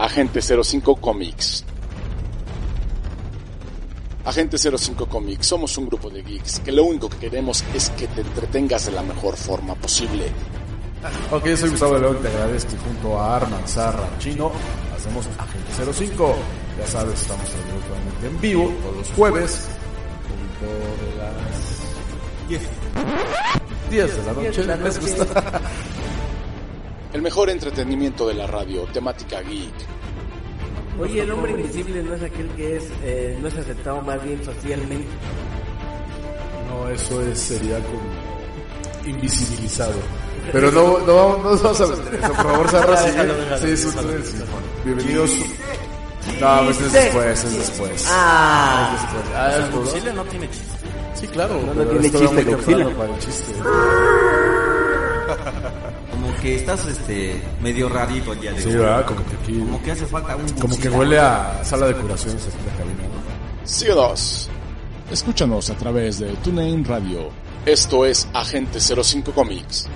[0.00, 1.62] Agente 05 Comics.
[4.24, 8.06] Agente 05 Comics, somos un grupo de geeks que lo único que queremos es que
[8.06, 10.32] te entretengas de la mejor forma posible.
[11.30, 14.50] Ok, soy Gustavo León, te agradezco y junto a Arman, Sarra, Chino,
[14.96, 16.34] hacemos Agente 05.
[16.78, 19.68] Ya sabes, estamos absolutamente en vivo todos los jueves,
[20.26, 20.72] punto
[21.04, 22.62] de las 10.
[23.90, 25.60] 10 de la noche, ¿les gusta?
[27.12, 29.89] El mejor entretenimiento de la radio, temática geek.
[30.98, 34.44] Oye, el hombre invisible no es aquel que es eh, no es aceptado más bien
[34.44, 35.08] socialmente.
[36.68, 38.00] No, eso es, sería como
[39.06, 39.94] invisibilizado.
[40.52, 43.34] Pero no, no, no vamos a meter eso, por favor, Sarra, Sí, déjalo.
[43.60, 43.78] sí, bueno.
[44.84, 45.30] Bienvenidos.
[46.40, 48.06] No, pues es después, es después.
[48.10, 49.24] Ah, Es después.
[49.34, 49.68] Ah.
[49.72, 50.76] Godzilla no tiene chiste.
[51.14, 51.60] Sí, claro.
[51.66, 52.88] No, no tiene chiste, Godzilla.
[52.96, 53.52] para el chiste.
[56.40, 58.76] Que estás este medio rarito el día de Sí, hoy.
[58.76, 59.04] ¿verdad?
[59.06, 62.46] Como que aquí, Como que hace falta un como que huele a sala de curaciones
[62.46, 63.66] la cabina, ¿no?
[63.66, 64.48] Síguenos.
[65.10, 67.28] Escúchanos a través de TuneIn Radio.
[67.66, 69.86] Esto es Agente 05 Comics.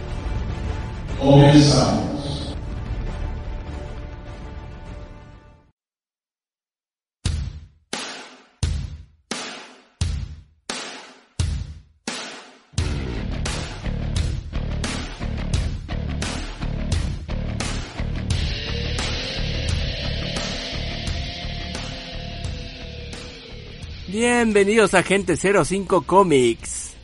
[24.29, 26.95] Bienvenidos a Gente 05 Comics.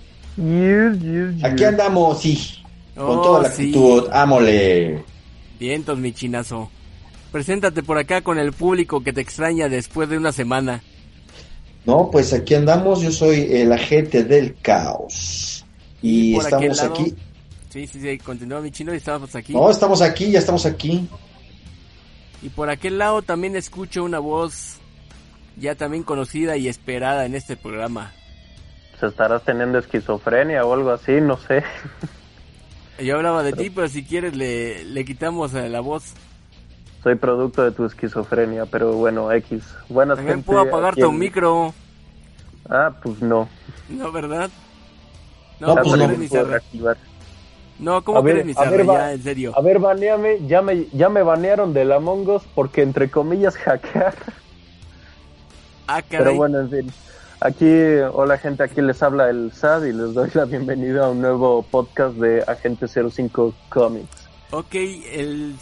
[1.42, 2.56] Aquí andamos, sí.
[2.96, 3.64] Con Oh, toda la sí.
[3.64, 4.08] actitud.
[4.10, 5.04] Ámole.
[5.58, 6.70] Vientos, mi chinazo.
[7.30, 10.82] Preséntate por acá con el público que te extraña después de una semana.
[11.84, 13.02] No, pues aquí andamos.
[13.02, 15.64] Yo soy el agente del caos.
[16.00, 17.14] Y estamos aquí.
[17.68, 19.52] Sí, sí, sí, continúa mi chino y estamos aquí.
[19.52, 21.06] No, estamos aquí, ya estamos aquí.
[22.42, 24.78] Y por aquel lado también escucho una voz
[25.60, 28.12] ya también conocida y esperada en este programa.
[28.98, 31.62] Se estarás teniendo esquizofrenia o algo así, no sé.
[32.98, 36.12] Yo hablaba de ti, pero si quieres le, le quitamos eh, la voz.
[37.02, 39.62] Soy producto de tu esquizofrenia, pero bueno, X.
[39.88, 41.74] Buenas También gente, puedo apagar aquí tu en- micro,
[42.68, 43.48] Ah, pues no.
[43.88, 44.50] ¿no, verdad?
[45.60, 46.94] No, No, ¿cómo pues no.
[47.78, 49.52] No, ¿cómo A ver, mi a ver, Ya, en serio.
[49.56, 54.14] A ver, baneame, ya me, ya me banearon del Among Us porque entre comillas hackear.
[55.92, 56.92] Ah, Pero bueno, en fin.
[57.40, 57.66] Aquí,
[58.12, 61.62] hola gente, aquí les habla el SAD y les doy la bienvenida a un nuevo
[61.64, 64.28] podcast de Agente 05 Comics.
[64.52, 65.56] Ok, el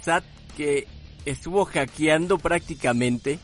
[0.00, 0.24] SAT
[0.56, 0.86] que
[1.26, 3.38] estuvo hackeando prácticamente.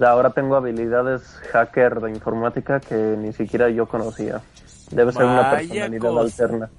[0.00, 4.42] Ahora tengo habilidades hacker de informática que ni siquiera yo conocía.
[4.92, 5.58] Debe ser una Vaya
[5.88, 6.44] personalidad cosa.
[6.44, 6.70] alterna.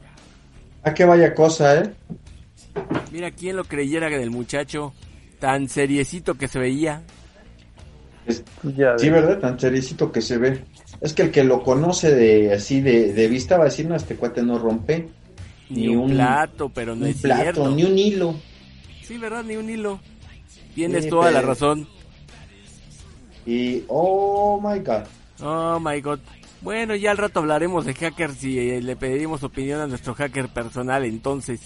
[0.83, 1.93] Ah, que vaya cosa, ¿eh?
[3.11, 4.93] Mira quién lo creyera del muchacho
[5.39, 7.01] tan seriecito que se veía.
[8.27, 8.43] Es-
[8.75, 9.09] Ya sí.
[9.09, 9.39] ¿verdad?
[9.39, 10.63] Tan seriecito que se ve.
[11.01, 13.95] Es que el que lo conoce de así de, de vista va a decir, no,
[13.95, 15.09] este cuate no rompe.
[15.69, 17.69] Ni, Ni un, plato, pero no un es plato, cierto.
[17.71, 18.35] ni un hilo.
[19.03, 19.43] Sí, ¿verdad?
[19.43, 19.99] Ni un hilo.
[20.75, 21.87] Tienes Sí, toda la razón.
[23.45, 25.03] Y, oh my god.
[25.41, 26.19] Oh my god.
[26.61, 30.49] Bueno, ya al rato hablaremos de hackers y eh, le pediremos opinión a nuestro hacker
[30.49, 31.61] personal entonces.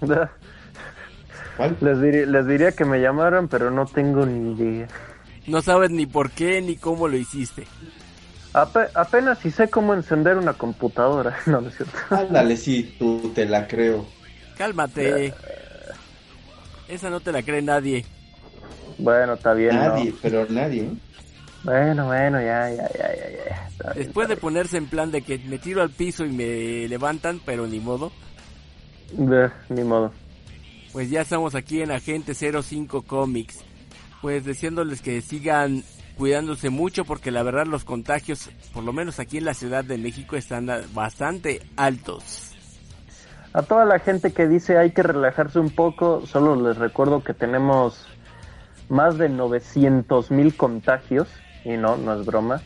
[1.56, 1.76] ¿Cuál?
[1.80, 4.86] Les, diría, les diría que me llamaran, pero no tengo ni idea.
[5.48, 7.66] No sabes ni por qué ni cómo lo hiciste.
[8.52, 11.36] Ape- apenas si sé cómo encender una computadora.
[11.46, 11.96] No, no es cierto.
[12.10, 14.06] Ándale, sí, tú te la creo.
[14.56, 15.32] Cálmate.
[16.88, 18.04] Esa no te la cree nadie.
[18.98, 19.74] Bueno, está bien.
[19.76, 19.82] ¿no?
[19.82, 20.90] Nadie, pero nadie.
[21.62, 23.30] Bueno, bueno, ya, ya, ya, ya.
[23.48, 23.68] ya.
[23.68, 26.88] Está bien, Después de ponerse en plan de que me tiro al piso y me
[26.88, 28.10] levantan, pero ni modo.
[29.12, 29.44] bien.
[29.44, 30.12] Eh, Ni modo.
[30.92, 33.64] Pues ya estamos aquí en Agente 05 Comics.
[34.20, 35.84] Pues deseándoles que sigan
[36.16, 39.98] cuidándose mucho porque la verdad los contagios, por lo menos aquí en la Ciudad de
[39.98, 42.52] México, están bastante altos.
[43.52, 47.34] A toda la gente que dice hay que relajarse un poco, solo les recuerdo que
[47.34, 48.06] tenemos
[48.88, 51.28] más de 900 mil contagios,
[51.64, 52.60] y no, no es broma,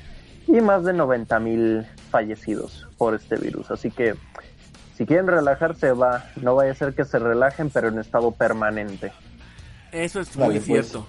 [0.47, 3.71] y más de 90 mil fallecidos por este virus.
[3.71, 4.15] Así que
[4.94, 9.12] si quieren relajarse, va, no vaya a ser que se relajen, pero en estado permanente.
[9.93, 10.65] Eso es muy pues.
[10.65, 11.06] cierto.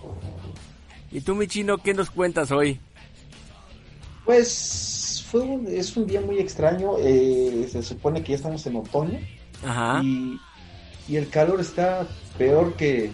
[1.12, 2.80] ¿Y tú, mi chino, qué nos cuentas hoy?
[4.26, 6.94] Pues fue un- es un día muy extraño.
[7.00, 9.20] eh, se supone que ya estamos en otoño
[9.66, 10.02] Ajá.
[10.04, 10.40] y,
[11.08, 12.08] y el calor está
[12.38, 13.12] peor que,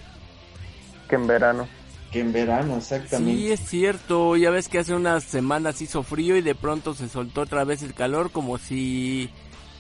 [1.08, 1.68] Que en verano.
[2.12, 3.54] que en verano, Sí, exactamente.
[3.54, 4.36] es cierto.
[4.38, 7.82] Ya ves que hace unas semanas hizo frío y de pronto se soltó otra vez
[7.84, 9.30] el calor como si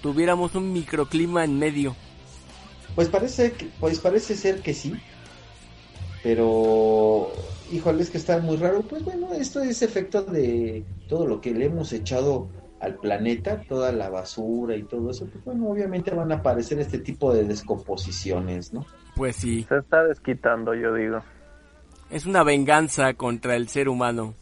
[0.01, 1.95] tuviéramos un microclima en medio.
[2.95, 4.93] Pues parece que, pues parece ser que sí.
[6.23, 7.31] Pero
[7.71, 8.81] híjole, es que está muy raro.
[8.81, 12.47] Pues bueno, esto es efecto de todo lo que le hemos echado
[12.79, 15.27] al planeta, toda la basura y todo eso.
[15.31, 18.85] Pues bueno, obviamente van a aparecer este tipo de descomposiciones, ¿no?
[19.15, 21.19] Pues sí, Se está desquitando, yo digo.
[22.09, 24.33] es una venganza contra el ser humano.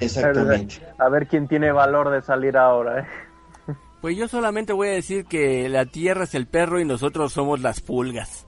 [0.00, 0.76] Exactamente.
[0.98, 3.06] A ver quién tiene valor de salir ahora, ¿eh?
[4.00, 7.60] Pues yo solamente voy a decir que la tierra es el perro y nosotros somos
[7.60, 8.46] las pulgas.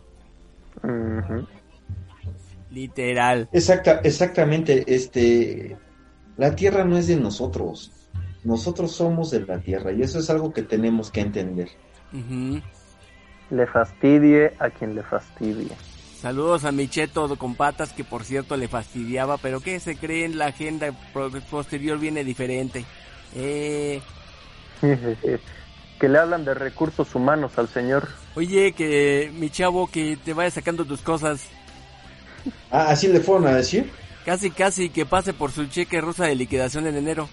[0.82, 1.46] Ujú.
[2.72, 3.48] Literal.
[3.52, 5.76] Exacta, exactamente, este,
[6.38, 7.92] la tierra no es de nosotros,
[8.44, 11.68] nosotros somos de la tierra y eso es algo que tenemos que entender.
[12.12, 12.62] Ujú.
[13.50, 15.68] Le fastidie a quien le fastidie.
[16.22, 20.38] Saludos a Micheto con patas que por cierto le fastidiaba, pero que se cree en
[20.38, 20.92] la agenda
[21.50, 22.86] posterior viene diferente.
[23.34, 24.00] Eh,
[26.00, 28.08] que le hablan de recursos humanos al señor.
[28.34, 31.50] oye, que mi chavo que te vaya sacando tus cosas.
[32.70, 33.90] Ah, así le fueron a decir.
[34.24, 37.28] Casi, casi que pase por su cheque rosa de liquidación en enero.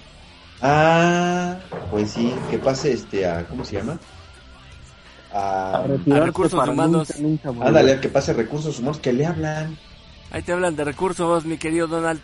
[0.61, 1.57] Ah,
[1.91, 3.99] pues sí, que pase este a, ¿cómo se llama?
[5.31, 7.13] A, recursos humanos.
[7.19, 9.77] nunca, ándale, que pase recursos humanos, que le hablan.
[10.31, 12.19] Ahí te hablan de recursos, mi querido Donald.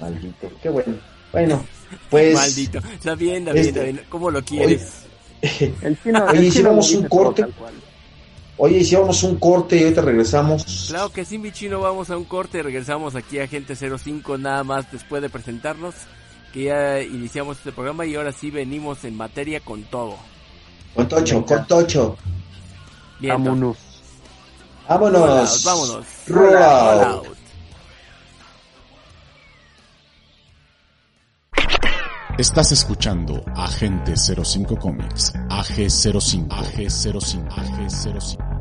[0.00, 0.94] Maldito, qué bueno.
[1.32, 1.64] Bueno,
[2.10, 2.34] pues.
[2.34, 2.78] Maldito.
[2.78, 4.02] Está bien, está bien, Este- está bien.
[4.08, 5.02] ¿Cómo lo quieres?
[5.82, 7.42] El chino, Oye, el ¿y si chino vamos lo un corte?
[7.42, 7.74] tal cual.
[8.58, 10.86] Oye, hicimos un corte y ahorita regresamos.
[10.88, 14.64] Claro que sí, mi chino, vamos a un corte, regresamos aquí a Gente 05 nada
[14.64, 15.94] más después de presentarnos,
[16.52, 20.16] que ya iniciamos este programa y ahora sí venimos en materia con todo.
[20.94, 22.16] Con Tocho, con Tocho.
[23.20, 23.76] Bien, Vámonos.
[24.88, 25.64] Vámonos.
[25.64, 26.06] vámonos.
[26.26, 27.35] Roll Roll out.
[32.38, 38.56] Estás escuchando Agente 05 Comics, AG05, AG05, AG05.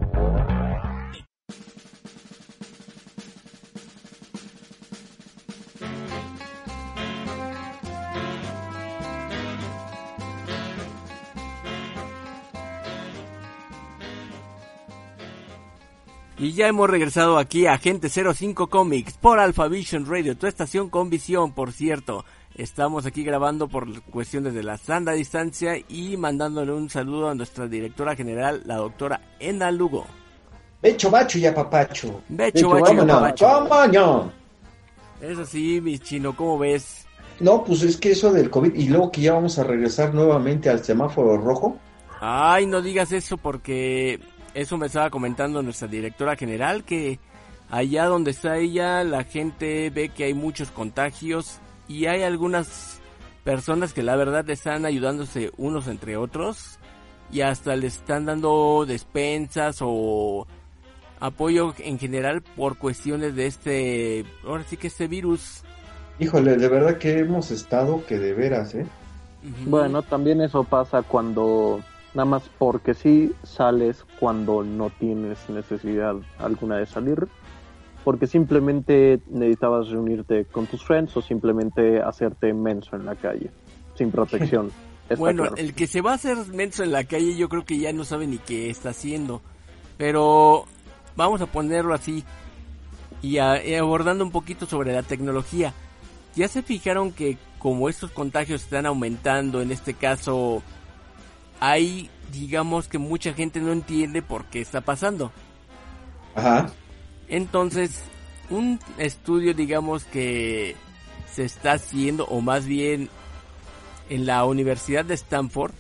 [16.38, 20.90] Y ya hemos regresado aquí a Agente 05 Comics por Alpha Vision Radio, tu estación
[20.90, 22.24] con visión, por cierto.
[22.56, 27.68] Estamos aquí grabando por cuestiones de la sana distancia y mandándole un saludo a nuestra
[27.68, 30.06] directora general, la doctora Ena Lugo.
[30.82, 32.22] Becho, bacho y apapacho.
[32.30, 33.68] Becho, bacho
[35.22, 35.26] y.
[35.26, 37.06] Es así, mi chino, ¿cómo ves?
[37.42, 40.70] No, pues es que eso del COVID y luego que ya vamos a regresar nuevamente
[40.70, 41.78] al semáforo rojo.
[42.22, 44.22] Ay, no digas eso porque
[44.54, 47.20] eso me estaba comentando nuestra directora general que
[47.70, 53.00] allá donde está ella la gente ve que hay muchos contagios y hay algunas
[53.44, 56.80] personas que la verdad están ayudándose unos entre otros
[57.32, 60.48] y hasta le están dando despensas o
[61.20, 65.64] apoyo en general por cuestiones de este, ahora sí que este virus.
[66.20, 68.86] Híjole, de verdad que hemos estado que de veras, ¿eh?
[69.66, 71.82] Bueno, también eso pasa cuando
[72.16, 77.28] nada más porque sí sales cuando no tienes necesidad alguna de salir,
[78.06, 83.52] porque simplemente necesitabas reunirte con tus friends o simplemente hacerte menso en la calle,
[83.98, 84.72] sin protección.
[85.20, 85.58] Bueno, claro.
[85.58, 88.04] el que se va a hacer menso en la calle yo creo que ya no
[88.06, 89.40] sabe ni qué está haciendo.
[89.98, 90.66] Pero
[91.16, 92.24] vamos a ponerlo así
[93.22, 95.74] y, a- y abordando un poquito sobre la tecnología.
[96.36, 100.64] Ya se fijaron que como estos contagios están aumentando, en este caso
[101.60, 105.32] hay digamos que mucha gente no entiende por qué está pasando.
[106.34, 106.72] Ajá.
[107.28, 108.02] Entonces,
[108.50, 110.76] un estudio, digamos, que
[111.34, 113.10] se está haciendo, o más bien
[114.10, 115.74] en la Universidad de Stanford,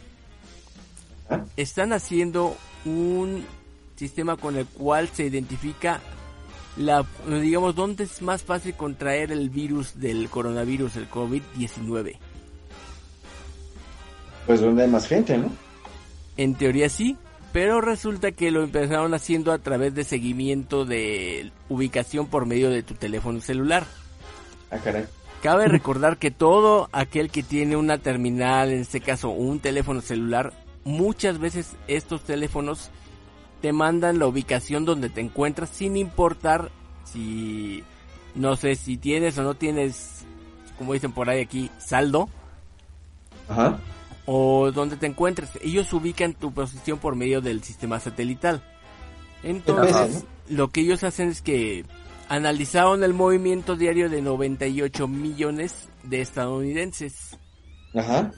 [1.30, 1.46] ¿Ah?
[1.56, 3.46] están haciendo un
[3.96, 6.02] sistema con el cual se identifica
[6.78, 12.18] la, digamos, dónde es más fácil contraer el virus del coronavirus, el COVID-19.
[14.46, 15.50] Pues donde hay más gente, ¿no?
[16.38, 17.18] En teoría sí,
[17.56, 22.84] pero resulta que lo empezaron haciendo a través de seguimiento de ubicación por medio de
[22.84, 23.86] tu teléfono celular.
[24.70, 25.06] Ah, caray.
[25.42, 30.52] Cabe recordar que todo aquel que tiene una terminal, en este caso un teléfono celular,
[30.84, 32.90] muchas veces estos teléfonos
[33.62, 36.72] te mandan la ubicación donde te encuentras sin importar
[37.06, 37.86] si,
[38.36, 40.26] no sé, si tienes o no tienes,
[40.78, 42.28] como dicen por ahí aquí, saldo
[43.48, 43.80] Ajá.
[44.26, 45.50] O donde te encuentres.
[45.62, 48.64] Ellos ubican tu posición por medio del sistema satelital.
[49.44, 51.86] Entonces, lo que ellos hacen es que
[52.30, 57.38] analizaron el movimiento diario de 98 millones de estadounidenses
[57.94, 58.32] Ajá.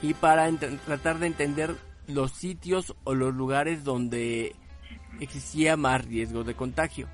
[0.00, 0.50] y para
[0.86, 4.54] tratar de entender los sitios o los lugares donde
[5.20, 7.08] existía más riesgo de contagio.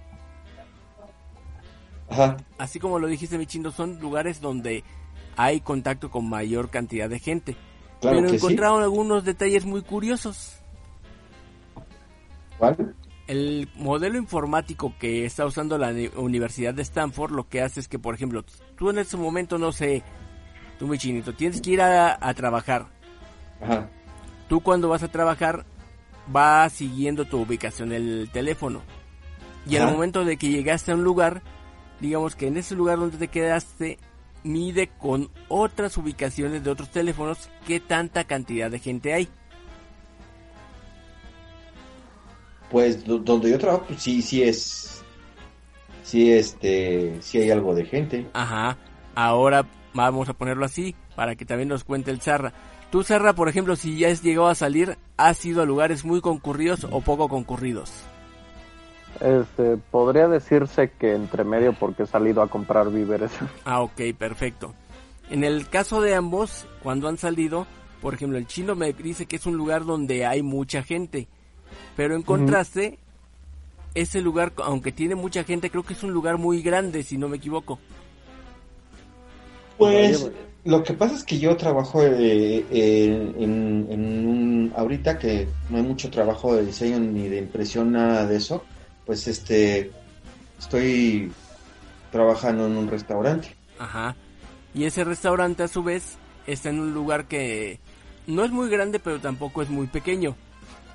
[2.11, 2.37] Ajá.
[2.59, 4.85] Así como lo dijiste, mi chino, son lugares donde
[5.37, 7.57] hay contacto con mayor cantidad de gente.
[8.00, 8.37] Claro Pero sí.
[8.37, 10.55] encontraron algunos detalles muy curiosos.
[12.59, 12.95] ¿Cuál?
[13.26, 17.88] El modelo informático que está usando la Uni- Universidad de Stanford lo que hace es
[17.88, 18.45] que, por ejemplo,
[18.76, 20.02] tú en ese momento, no sé,
[20.78, 22.87] tú mi chinito, tienes que ir a, a trabajar.
[23.61, 23.88] Ajá.
[24.49, 25.67] Tú cuando vas a trabajar
[26.35, 28.81] va siguiendo tu ubicación el teléfono.
[29.69, 31.43] Y al momento de que llegaste a un lugar,
[32.00, 33.99] digamos que en ese lugar donde te quedaste,
[34.49, 39.28] mide con otras ubicaciones de otros teléfonos qué tanta cantidad de gente hay.
[42.71, 45.02] Pues do- donde yo trabajo, pues sí, sí es.
[46.02, 47.17] Sí, este.
[47.21, 48.26] Sí hay algo de gente.
[48.35, 48.76] Ajá.
[49.14, 52.52] Ahora vamos a ponerlo así para que también nos cuente el Zarra.
[52.90, 56.21] Tú, Zarra, por ejemplo, si ya has llegado a salir, ¿has ido a lugares muy
[56.21, 57.90] concurridos o poco concurridos?
[59.21, 63.33] Este, podría decirse que entre medio porque he salido a comprar víveres.
[63.65, 64.75] Ah, ok, perfecto.
[65.31, 67.67] En el caso de ambos, cuando han salido,
[68.01, 71.29] por ejemplo, el chino me dice que es un lugar donde hay mucha gente.
[71.97, 72.99] Pero en contraste,
[73.95, 77.29] ese lugar, aunque tiene mucha gente, creo que es un lugar muy grande, si no
[77.29, 77.79] me equivoco.
[79.77, 80.31] Pues
[80.65, 85.77] lo que pasa es que yo trabajo eh, eh, en, en un, ahorita que no
[85.77, 88.65] hay mucho trabajo de diseño ni de impresión, nada de eso,
[89.09, 89.91] pues este
[90.59, 91.33] estoy
[92.12, 93.57] trabajando en un restaurante.
[93.79, 94.15] Ajá.
[94.75, 97.81] Y ese restaurante a su vez está en un lugar que
[98.27, 100.37] no es muy grande, pero tampoco es muy pequeño.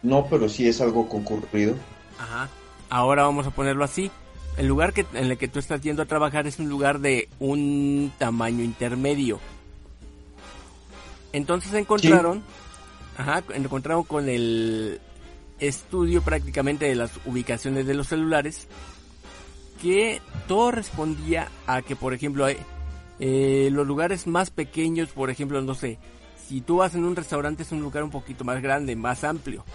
[0.04, 1.74] No, pero sí es algo concurrido.
[2.20, 2.50] Ajá.
[2.92, 4.12] Ahora vamos a ponerlo así.
[4.58, 7.30] El lugar que, en el que tú estás yendo a trabajar es un lugar de
[7.40, 9.40] un tamaño intermedio.
[11.32, 12.44] Entonces encontraron,
[13.18, 15.02] ajá, encontraron con el
[15.68, 18.68] estudio prácticamente de las ubicaciones de los celulares
[19.82, 22.58] que todo respondía a que, por ejemplo, hay,
[23.20, 26.00] eh, los lugares más pequeños, por ejemplo, no sé,
[26.48, 29.66] si tú vas en un restaurante es un lugar un poquito más grande, más amplio.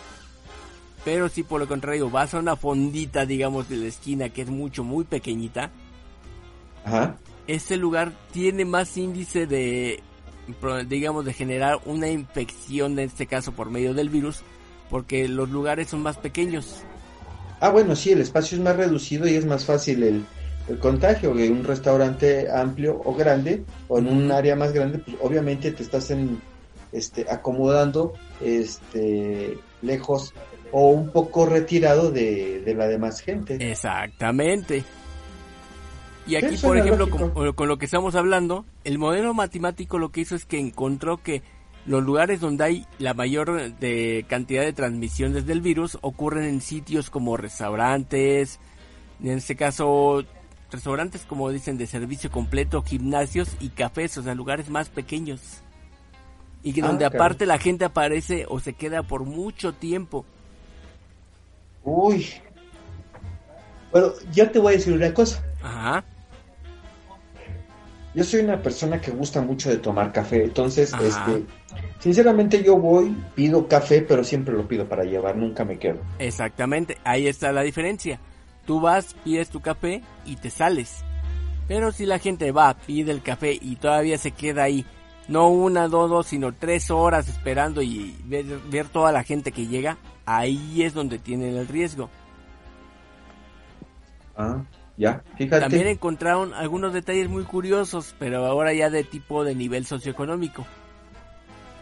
[1.04, 4.49] Pero si por lo contrario vas a una fondita, digamos, de la esquina que es
[4.49, 5.71] mucho, muy pequeñita,
[6.85, 7.16] Ajá.
[7.47, 10.02] este lugar tiene más índice de,
[10.87, 14.42] digamos, de generar una infección, en este caso por medio del virus,
[14.90, 16.83] porque los lugares son más pequeños.
[17.61, 20.25] Ah, bueno, sí, el espacio es más reducido y es más fácil el,
[20.68, 21.37] el contagio.
[21.38, 25.83] En un restaurante amplio o grande, o en un área más grande, pues obviamente te
[25.83, 26.40] estás en,
[26.92, 30.33] este, acomodando este, lejos
[30.71, 33.57] o un poco retirado de, de la demás gente.
[33.71, 34.85] Exactamente.
[36.26, 40.11] Y aquí, Sí, por ejemplo, con, con lo que estamos hablando, el modelo matemático lo
[40.11, 41.42] que hizo es que encontró que
[41.88, 47.09] los lugares donde hay la mayor de cantidad de transmisiones del virus ocurren en sitios
[47.09, 48.61] como restaurantes,
[49.23, 50.23] en este caso
[50.71, 55.40] restaurantes como dicen de servicio completo, gimnasios y cafés, o sea, lugares más pequeños.
[56.62, 60.26] Y que Ah, donde aparte la gente aparece o se queda por mucho tiempo.
[61.85, 62.26] Uy.
[63.92, 65.42] Bueno, yo te voy a decir una cosa.
[65.62, 66.04] Ajá.
[68.14, 71.04] Yo soy una persona que gusta mucho de tomar café, entonces, Ajá.
[71.06, 71.44] este,
[72.00, 76.00] sinceramente yo voy, pido café, pero siempre lo pido para llevar, nunca me quedo.
[76.18, 78.18] Exactamente, ahí está la diferencia.
[78.66, 81.04] Tú vas, pides tu café y te sales.
[81.68, 84.86] Pero si la gente va, pide el café y todavía se queda ahí,
[85.28, 89.66] no una, dos, dos, sino tres horas esperando y ver, ver toda la gente que
[89.66, 92.08] llega, ahí es donde tienen el riesgo.
[94.34, 94.62] Ah,
[94.99, 95.61] ya, fíjate.
[95.62, 100.67] También encontraron algunos detalles muy curiosos, pero ahora ya de tipo de nivel socioeconómico.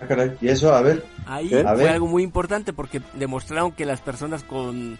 [0.00, 1.60] Ah, caray, Y eso, a ver, Ahí ¿Qué?
[1.60, 1.88] A fue ver.
[1.88, 4.98] algo muy importante porque demostraron que las personas con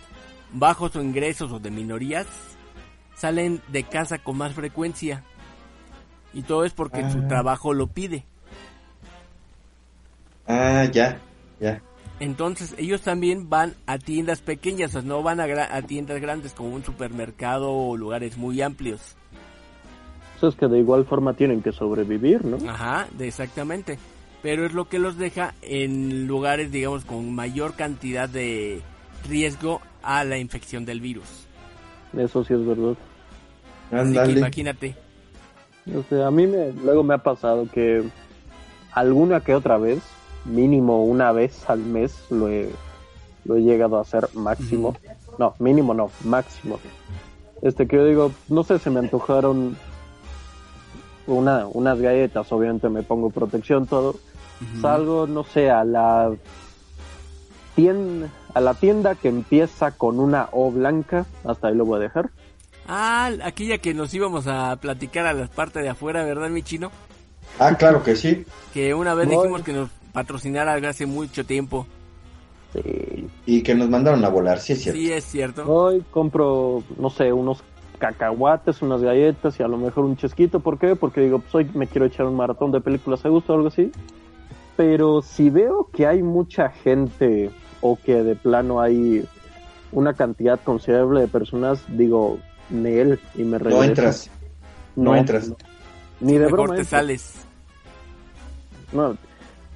[0.53, 2.27] bajos o ingresos o de minorías
[3.15, 5.23] salen de casa con más frecuencia.
[6.33, 7.29] Y todo es porque su Ah.
[7.29, 8.25] trabajo lo pide.
[10.47, 11.19] ah, ya,
[11.61, 11.81] ya.
[12.19, 16.21] Entonces ellos también van a tiendas pequeñas, o sea, no van a, gra- a tiendas
[16.21, 19.01] grandes como un supermercado o lugares muy amplios.
[20.37, 22.57] Eso es que de igual forma tienen que sobrevivir, ¿no?
[22.71, 23.99] Ajá, de- exactamente.
[24.43, 28.81] Pero es lo que los deja en lugares, digamos, con mayor cantidad de
[29.29, 31.47] riesgo a la infección del virus.
[32.17, 32.95] Eso sí es verdad.
[33.91, 34.95] Así que imagínate.
[35.95, 38.03] O sea, a mí me, luego me ha pasado que
[38.93, 40.01] alguna que otra vez,
[40.47, 42.71] mínimo una vez al mes, lo he,
[43.45, 44.97] lo he llegado a hacer máximo.
[45.38, 46.79] No, mínimo no, máximo.
[47.62, 49.76] Este que yo digo, no sé, se me antojaron
[51.26, 54.17] una, unas galletas, obviamente me pongo protección, todo.
[54.81, 56.33] Salgo, no sé, a la
[57.75, 62.03] tienda, a la tienda que empieza con una O blanca, hasta ahí lo voy a
[62.05, 62.31] dejar.
[62.88, 66.91] Ah, aquella que nos íbamos a platicar a la parte de afuera, ¿verdad, mi chino?
[67.59, 68.47] Ah, claro que sí.
[68.73, 69.41] Que una vez No.
[69.41, 71.87] dijimos que nos patrocinara hace mucho tiempo.
[72.73, 73.29] Sí.
[73.45, 74.99] Y que nos mandaron a volar, sí es cierto.
[74.99, 75.71] Sí, es cierto.
[75.71, 77.63] Hoy compro, no sé, unos
[77.99, 80.61] cacahuates, unas galletas y a lo mejor un chesquito.
[80.61, 80.97] ¿Por qué?
[80.97, 83.69] Porque digo, pues hoy me quiero echar un maratón de películas a gusto o algo
[83.69, 83.93] así.
[84.75, 87.51] Pero si veo que hay mucha gente
[87.83, 89.23] o que de plano hay
[89.93, 92.39] una cantidad considerable de personas, digo,
[92.71, 93.77] Nel y me regreso.
[93.77, 94.31] No entras.
[94.97, 95.53] No entras.
[96.21, 96.75] Ni de Mejor broma.
[96.77, 96.99] te entro.
[96.99, 97.35] sales.
[98.93, 99.15] No,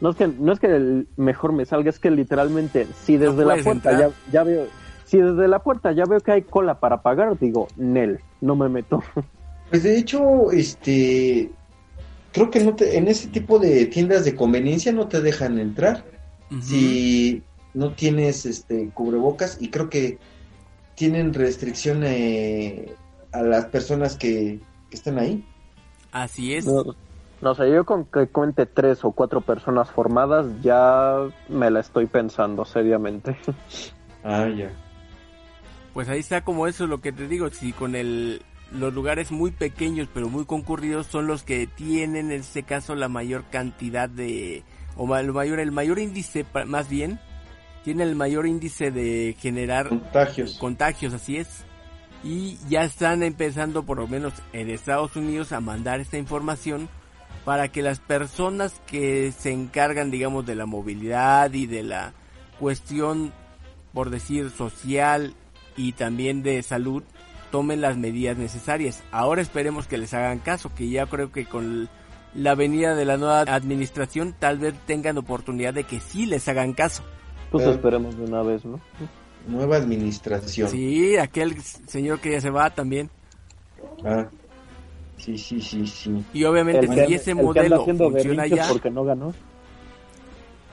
[0.00, 3.45] no es que no es que el mejor me salga, es que literalmente si desde
[3.45, 4.66] la puerta ya, veo,
[5.04, 8.69] si desde la puerta ya veo que hay cola para pagar, digo, Nel, no me
[8.69, 9.02] meto.
[9.71, 11.50] Pues de hecho, este,
[12.33, 16.04] creo que no te, en ese tipo de tiendas de conveniencia no te dejan entrar
[16.61, 20.19] si no tienes este cubrebocas y creo que
[20.97, 22.92] tienen restricción eh,
[23.30, 24.59] a las personas que,
[24.90, 25.45] que están ahí.
[26.11, 26.66] Así es.
[26.66, 26.97] No,
[27.41, 31.17] no sé, yo con que cuente tres o cuatro personas formadas ya
[31.49, 33.37] me la estoy pensando seriamente.
[34.23, 34.71] Ah, ya.
[35.95, 39.51] Pues ahí está como eso lo que te digo, si con el los lugares muy
[39.51, 44.63] pequeños pero muy concurridos son los que tienen en este caso la mayor cantidad de
[44.97, 47.19] o el mayor el mayor índice más bien
[47.83, 50.59] tiene el mayor índice de generar Contagios.
[50.59, 51.65] contagios, así es.
[52.23, 56.89] Y ya están empezando, por lo menos en Estados Unidos, a mandar esta información
[57.45, 62.13] para que las personas que se encargan, digamos, de la movilidad y de la
[62.59, 63.33] cuestión,
[63.93, 65.35] por decir, social
[65.77, 67.03] y también de salud,
[67.51, 69.03] tomen las medidas necesarias.
[69.11, 71.89] Ahora esperemos que les hagan caso, que ya creo que con
[72.35, 76.75] la venida de la nueva administración tal vez tengan oportunidad de que sí les hagan
[76.75, 77.03] caso.
[77.51, 78.81] Pues esperemos de una vez, ¿no?
[79.49, 80.69] Nueva administración.
[80.69, 83.11] Sí, aquel señor que ya se va también.
[84.05, 84.29] Ah,
[85.21, 86.25] sí, sí, sí, sí.
[86.33, 89.04] Y obviamente El que- si ese el que anda modelo haciendo funciona ya, porque no
[89.04, 89.35] ganó.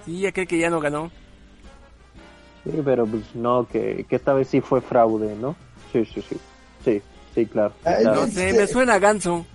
[0.05, 1.11] sí, aquel que ya no ganó.
[2.63, 5.55] Sí, pero pues no, que, que esta vez sí fue fraude, ¿no?
[5.93, 6.37] Sí, sí, sí.
[6.83, 7.01] Sí,
[7.33, 7.73] sí, claro.
[7.85, 8.21] Ay, claro.
[8.21, 9.45] No sé, Este- me suena a ganso.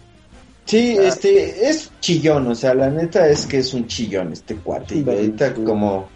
[0.65, 4.95] Sí, este, es chillón, o sea, la neta es que es un chillón este cuate.
[4.97, 5.65] Y ahorita sí.
[5.65, 6.09] como,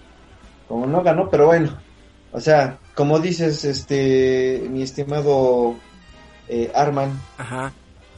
[0.69, 1.77] como no ganó, pero bueno,
[2.33, 5.75] o sea, como dices, este, mi estimado
[6.49, 7.73] eh, Arman, Ajá.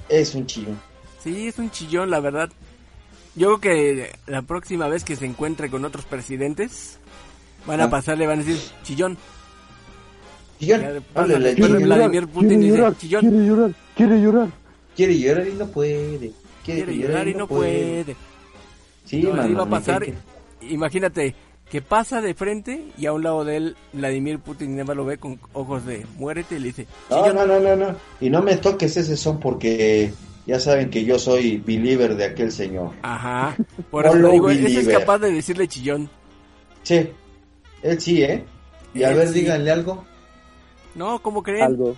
[0.09, 0.79] Es un chillón.
[1.23, 2.51] Sí, es un chillón, la verdad.
[3.35, 6.99] Yo creo que la próxima vez que se encuentre con otros presidentes,
[7.67, 7.91] van a Ah.
[7.91, 9.17] pasarle, van a decir chillón.
[10.59, 10.83] Chillón.
[11.15, 13.21] Vladimir Putin quiere dice, llorar, chillón.
[13.23, 14.49] quiere llorar, quiere llorar.
[14.97, 16.33] Quiere llorar y no puede.
[16.65, 18.17] Quiere, Quiere llorar y no puede.
[19.05, 20.07] Sí, No, mano, así va a pasar.
[20.63, 21.35] Imagínate
[21.71, 25.05] que pasa de frente y a un lado de él Vladimir Putin nada más lo
[25.05, 27.97] ve con ojos de muérete y le dice No, no, no, no, no.
[28.21, 30.13] Y no me toques ese son porque
[30.47, 32.93] ya saben que yo soy believer de aquel señor.
[33.03, 33.55] Ajá.
[33.91, 36.09] Por eso te digo, ese es capaz de decirle chillón.
[36.83, 37.11] Sí,
[37.83, 38.45] él sí, ¿eh?
[38.95, 39.41] Y a Él ver, sí.
[39.41, 40.05] díganle algo.
[40.95, 41.65] No, ¿cómo creen?
[41.65, 41.95] Algo.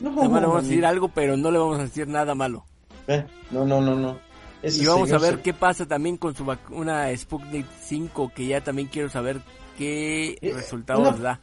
[0.00, 2.34] No, Nada más le vamos a decir algo, pero no le vamos a decir nada
[2.34, 2.64] malo.
[3.06, 4.18] Eh, no, no, no, no.
[4.62, 8.60] Y vamos a ver se- qué pasa también con su vacuna Sputnik 5, que ya
[8.62, 9.40] también quiero saber
[9.76, 11.40] qué Eh, resultados una- da.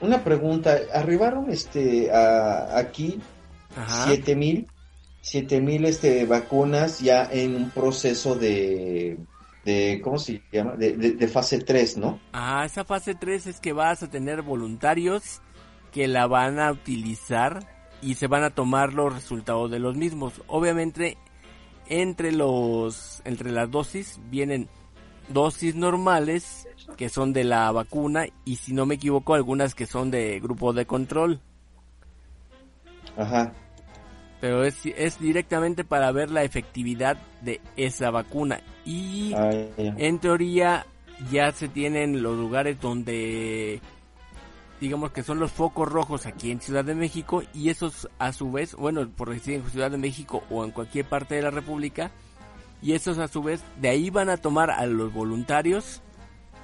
[0.00, 3.18] Una pregunta, arribaron este a, aquí
[3.76, 4.04] Ajá.
[4.06, 4.66] siete mil,
[5.20, 9.16] siete mil este vacunas ya en un proceso de,
[9.64, 10.72] de ¿cómo se llama?
[10.76, 12.20] De, de, de fase 3, ¿no?
[12.32, 15.40] Ajá, esa fase 3 es que vas a tener voluntarios
[15.92, 17.66] que la van a utilizar
[18.02, 20.34] y se van a tomar los resultados de los mismos.
[20.48, 21.16] Obviamente,
[21.88, 24.68] entre los entre las dosis vienen
[25.28, 30.10] dosis normales que son de la vacuna y si no me equivoco algunas que son
[30.10, 31.40] de grupo de control.
[33.16, 33.52] Ajá.
[34.40, 38.60] pero es, es directamente para ver la efectividad de esa vacuna.
[38.84, 40.84] Y Ah, en teoría
[41.30, 43.80] ya se tienen los lugares donde
[44.84, 48.52] digamos que son los focos rojos aquí en Ciudad de México y esos a su
[48.52, 52.10] vez, bueno, por decir en Ciudad de México o en cualquier parte de la República,
[52.82, 56.02] y esos a su vez de ahí van a tomar a los voluntarios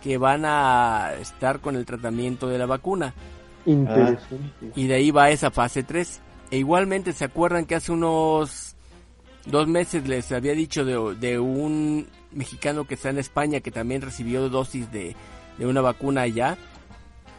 [0.02, 3.14] que van a estar con el tratamiento de la vacuna
[3.64, 4.70] Interesante.
[4.76, 6.20] y de ahí va esa fase 3.
[6.50, 8.76] E igualmente, ¿se acuerdan que hace unos
[9.46, 14.02] dos meses les había dicho de, de un mexicano que está en España que también
[14.02, 15.16] recibió dosis de,
[15.56, 16.58] de una vacuna allá?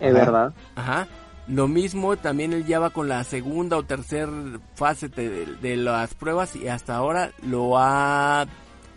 [0.01, 0.53] Es verdad.
[0.75, 1.07] Ajá.
[1.47, 4.31] Lo mismo, también él ya va con la segunda o tercera
[4.75, 8.45] fase de, de las pruebas y hasta ahora lo ha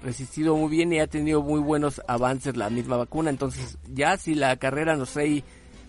[0.02, 3.30] resistido muy bien y ha tenido muy buenos avances la misma vacuna.
[3.30, 5.42] Entonces, ya si la carrera nos trae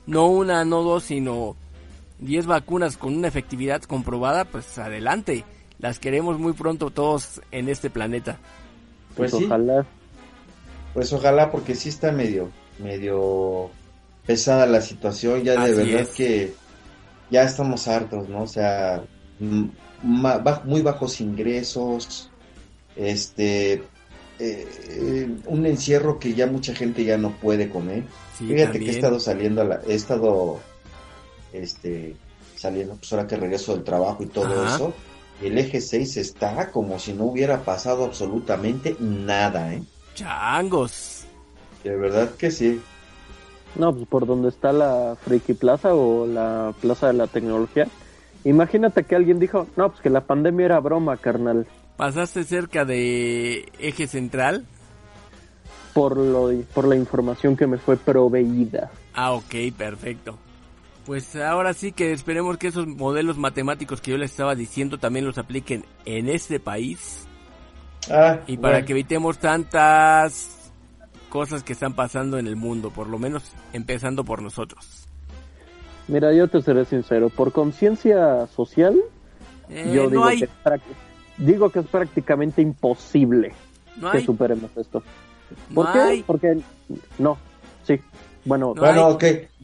[0.08, 1.56] no una, no dos, sino
[2.19, 5.45] 10 vacunas con una efectividad comprobada, pues adelante.
[5.80, 8.39] Las queremos muy pronto todos en este planeta.
[9.15, 9.86] Pues, Pues sí, ojalá.
[10.93, 13.75] pues ojalá porque sí está medio, medio
[14.26, 16.10] pesada la situación, ya de verdad es.
[16.10, 16.54] que
[17.30, 18.44] ya estamos hartos, ¿no?
[18.44, 19.04] O sea,
[19.40, 22.30] muy bajos ingresos,
[22.96, 23.84] este, eh,
[24.40, 28.04] eh, un encierro que ya mucha gente ya no puede comer.
[28.38, 30.60] Sí, Fíjate que he estado saliendo, a la- he estado,
[31.54, 32.16] este,
[32.56, 34.76] saliendo, pues ahora que regreso del trabajo y todo Ajá.
[34.76, 34.94] eso,
[35.42, 39.84] el eje 6 está como si no hubiera pasado absolutamente nada, ¿eh?
[40.14, 41.26] Changos.
[41.84, 42.82] De verdad que sí.
[43.76, 47.88] No, pues por donde está la Friki Plaza o la Plaza de la Tecnología.
[48.44, 51.68] Imagínate que alguien dijo, no, pues que la pandemia era broma, carnal.
[51.98, 54.66] ¿Pasaste cerca de eje central?
[55.94, 58.92] Por, lo, por la información que me fue proveída.
[59.14, 60.38] Ah, ok, perfecto.
[61.06, 65.26] Pues ahora sí que esperemos que esos modelos matemáticos que yo les estaba diciendo también
[65.26, 67.26] los apliquen en este país.
[68.12, 68.86] Ah, Y para bueno.
[68.88, 70.55] que evitemos tantas
[71.36, 75.06] cosas que están pasando en el mundo, por lo menos empezando por nosotros.
[76.08, 78.95] Mira, yo te seré sincero, por conciencia social,
[79.67, 80.50] Eh, yo no digo, hay, que
[81.38, 83.52] digo que es prácticamente imposible
[83.98, 85.04] no que hay, superemos esto.
[85.69, 86.00] no ¿Por qué?
[86.00, 86.24] hay.
[86.24, 86.58] Porque
[87.17, 87.38] no,
[87.84, 88.00] sí,
[88.45, 89.13] bueno, No Bueno, hay.
[89.13, 89.24] ok,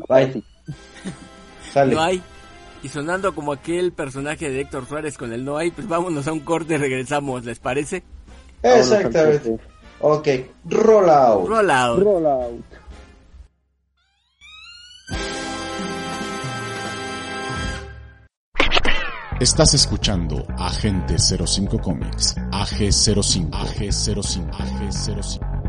[0.09, 0.33] bye.
[0.33, 0.43] sí.
[1.71, 1.95] Sale.
[1.95, 2.21] No hay.
[2.83, 6.33] Y sonando como aquel personaje de Héctor Suárez con el no hay, pues vámonos a
[6.33, 8.03] un corte y regresamos, ¿les parece?
[8.61, 9.57] Exactamente.
[10.03, 10.27] Ok,
[10.65, 11.47] roll out.
[11.47, 12.03] Roll out.
[12.03, 12.63] Roll out.
[19.39, 25.61] Estás escuchando Agente 05 Comics, AG05, AG05, AG05.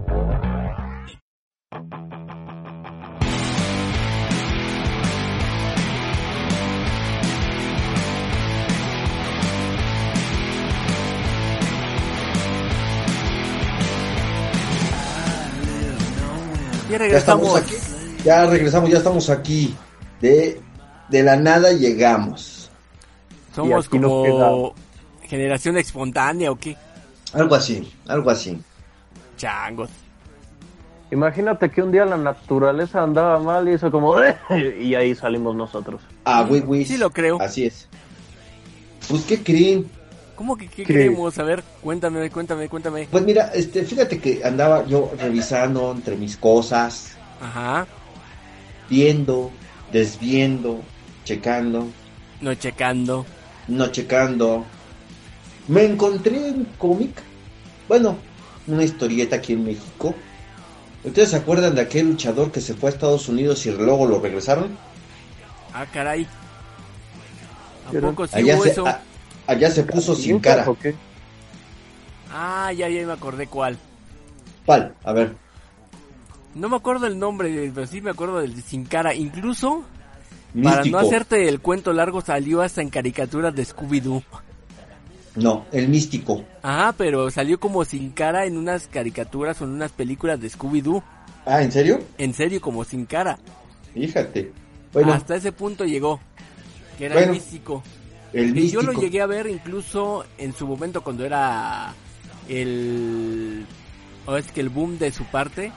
[16.92, 17.56] Ya Ya estamos regresamos.
[17.56, 18.22] aquí.
[18.24, 19.74] Ya regresamos, ya estamos aquí.
[20.20, 20.60] De,
[21.08, 22.70] de la nada llegamos.
[23.54, 24.74] Somos como
[25.22, 26.76] generación espontánea o qué?
[27.32, 28.58] Algo así, algo así.
[29.36, 29.90] Changos.
[31.10, 34.14] Imagínate que un día la naturaleza andaba mal y hizo como...
[34.80, 36.00] y ahí salimos nosotros.
[36.24, 36.84] Ah, güey, güey.
[36.84, 37.40] Sí lo creo.
[37.40, 37.88] Así es.
[39.08, 39.90] Pues, ¿qué creen?
[40.42, 41.38] ¿Cómo que qué queremos?
[41.38, 43.06] A ver, cuéntame, cuéntame, cuéntame.
[43.08, 47.86] Pues mira, este, fíjate que andaba yo revisando entre mis cosas, Ajá.
[48.90, 49.52] viendo,
[49.92, 50.80] desviendo,
[51.24, 51.86] checando,
[52.40, 53.24] No checando.
[53.68, 54.64] no checando.
[55.68, 57.22] Me encontré un cómic,
[57.86, 58.16] bueno,
[58.66, 60.12] una historieta aquí en México.
[61.04, 64.18] ¿Ustedes se acuerdan de aquel luchador que se fue a Estados Unidos y luego lo
[64.18, 64.76] regresaron?
[65.72, 66.26] Ah, caray.
[67.88, 68.88] ¿A poco sí hubo se, eso?
[68.88, 69.00] a-
[69.52, 70.68] allá se puso sin cara.
[70.68, 70.94] ¿O qué?
[72.30, 73.78] Ah, ya, ya me acordé cuál.
[74.64, 74.94] ¿Cuál?
[75.04, 75.34] A ver.
[76.54, 79.14] No me acuerdo el nombre, pero sí me acuerdo del de Sin Cara.
[79.14, 79.84] Incluso,
[80.62, 84.22] para no hacerte el cuento largo, salió hasta en caricaturas de Scooby-Doo.
[85.34, 86.44] No, el místico.
[86.62, 91.02] Ajá, pero salió como Sin Cara en unas caricaturas o en unas películas de Scooby-Doo.
[91.46, 92.00] Ah, ¿en serio?
[92.18, 93.38] En serio, como Sin Cara.
[93.94, 94.52] Fíjate.
[94.92, 96.20] Bueno, Hasta ese punto llegó.
[96.98, 97.82] Que era Bueno, el místico.
[98.32, 98.82] El Y místico.
[98.82, 101.94] yo lo llegué a ver incluso en su momento cuando era
[102.48, 103.66] el...
[104.26, 105.72] O es que el boom de su parte.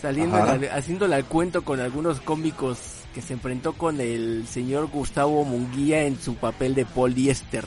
[0.00, 0.38] Saliendo,
[0.72, 2.78] haciéndole al cuento con algunos cómicos
[3.14, 7.66] que se enfrentó con el señor Gustavo Munguía en su papel de poliéster.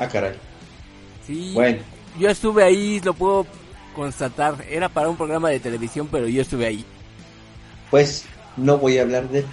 [0.00, 0.34] Ah, caray.
[1.26, 1.78] Sí, Bueno,
[2.18, 3.46] yo estuve ahí, lo puedo
[3.94, 4.64] constatar.
[4.68, 6.84] Era para un programa de televisión, pero yo estuve ahí.
[7.90, 8.24] pues
[8.56, 9.46] no voy a hablar de él.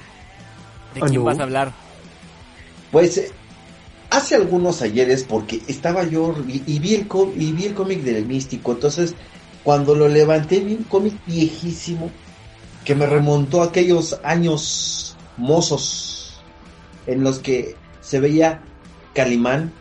[0.95, 1.25] ¿De Ah, quién no.
[1.25, 1.71] vas a hablar?
[2.91, 3.31] Pues
[4.11, 8.25] hace algunos ayeres porque estaba yo y, y vi el y vi el cómic del
[8.25, 9.15] místico, entonces
[9.63, 12.11] cuando lo levanté vi un cómic viejísimo
[12.85, 16.39] que me remontó a aquellos años mozos
[17.07, 18.61] en los que se veía
[19.13, 19.71] Calimán,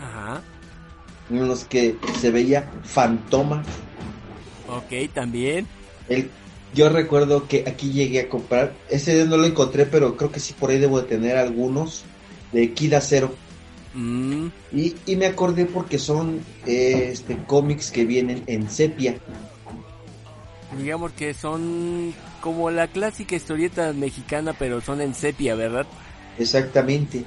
[0.00, 0.40] Ajá.
[1.30, 3.62] en los que se veía Fantoma.
[4.68, 5.66] Ok, también.
[6.08, 6.30] El,
[6.74, 10.54] yo recuerdo que aquí llegué a comprar, ese no lo encontré, pero creo que sí
[10.58, 12.04] por ahí debo de tener algunos
[12.52, 13.34] de Kid Acero.
[13.94, 19.16] Mm, Y, y me acordé porque son eh, este cómics que vienen en sepia.
[20.78, 25.86] digamos que son como la clásica historieta mexicana, pero son en sepia, ¿verdad?
[26.38, 27.24] Exactamente.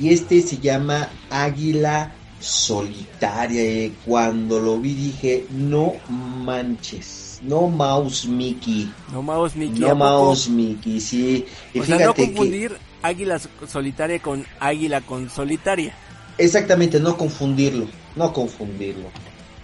[0.00, 3.62] Y este se llama Águila Solitaria.
[3.62, 3.92] eh.
[4.04, 7.38] Cuando lo vi dije, no manches.
[7.42, 8.90] No Mouse Mickey.
[9.12, 9.80] No Mouse Mickey.
[9.80, 9.94] No.
[9.94, 11.44] Mouse Mickey, sí.
[11.74, 12.70] Y O sea, no fíjate que...
[13.02, 15.94] águila solitaria con águila con solitaria.
[16.38, 17.86] Exactamente, no confundirlo,
[18.16, 19.10] no confundirlo.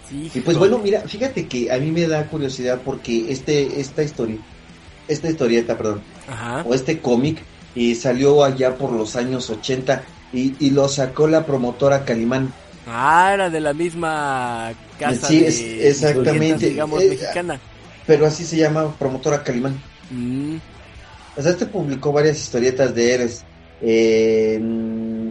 [0.09, 4.03] Sí, Y pues bueno, mira, fíjate que a mí me da curiosidad porque este, esta
[4.03, 4.37] historia,
[5.07, 6.63] esta historieta, perdón, Ajá.
[6.67, 7.39] o este cómic,
[7.75, 12.51] y salió allá por los años 80 y, y lo sacó la promotora Calimán.
[12.87, 16.69] Ah, era de la misma casa Sí, de es- exactamente.
[16.71, 17.59] digamos, Eh, mexicana.
[18.07, 19.79] Pero así se llama promotora Calimán.
[20.09, 20.55] Mm,
[21.39, 23.45] O sea, este publicó varias historietas de héroes.
[23.81, 24.59] eh,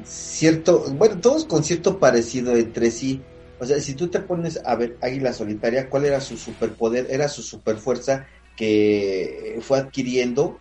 [0.04, 3.20] cierto, bueno, todos con cierto parecido entre sí.
[3.60, 7.08] O sea, si tú te pones a ver Águila Solitaria, ¿cuál era su superpoder?
[7.10, 10.58] Era su superfuerza que fue adquiriendo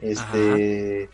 [0.00, 1.10] este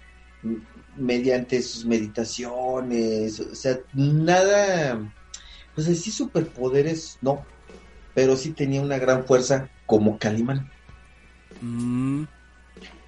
[0.96, 5.12] mediante sus meditaciones, o sea, nada,
[5.74, 7.44] pues así superpoderes, no,
[8.14, 10.70] pero sí tenía una gran fuerza como Calimán.
[11.60, 12.24] mm,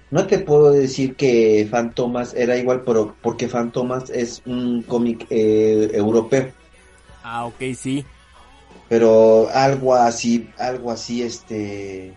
[0.09, 5.89] No te puedo decir que Fantomas era igual, pero porque Fantomas es un cómic eh,
[5.93, 6.51] europeo,
[7.23, 8.05] ah, ok, sí.
[8.87, 12.13] pero algo así, algo así, este,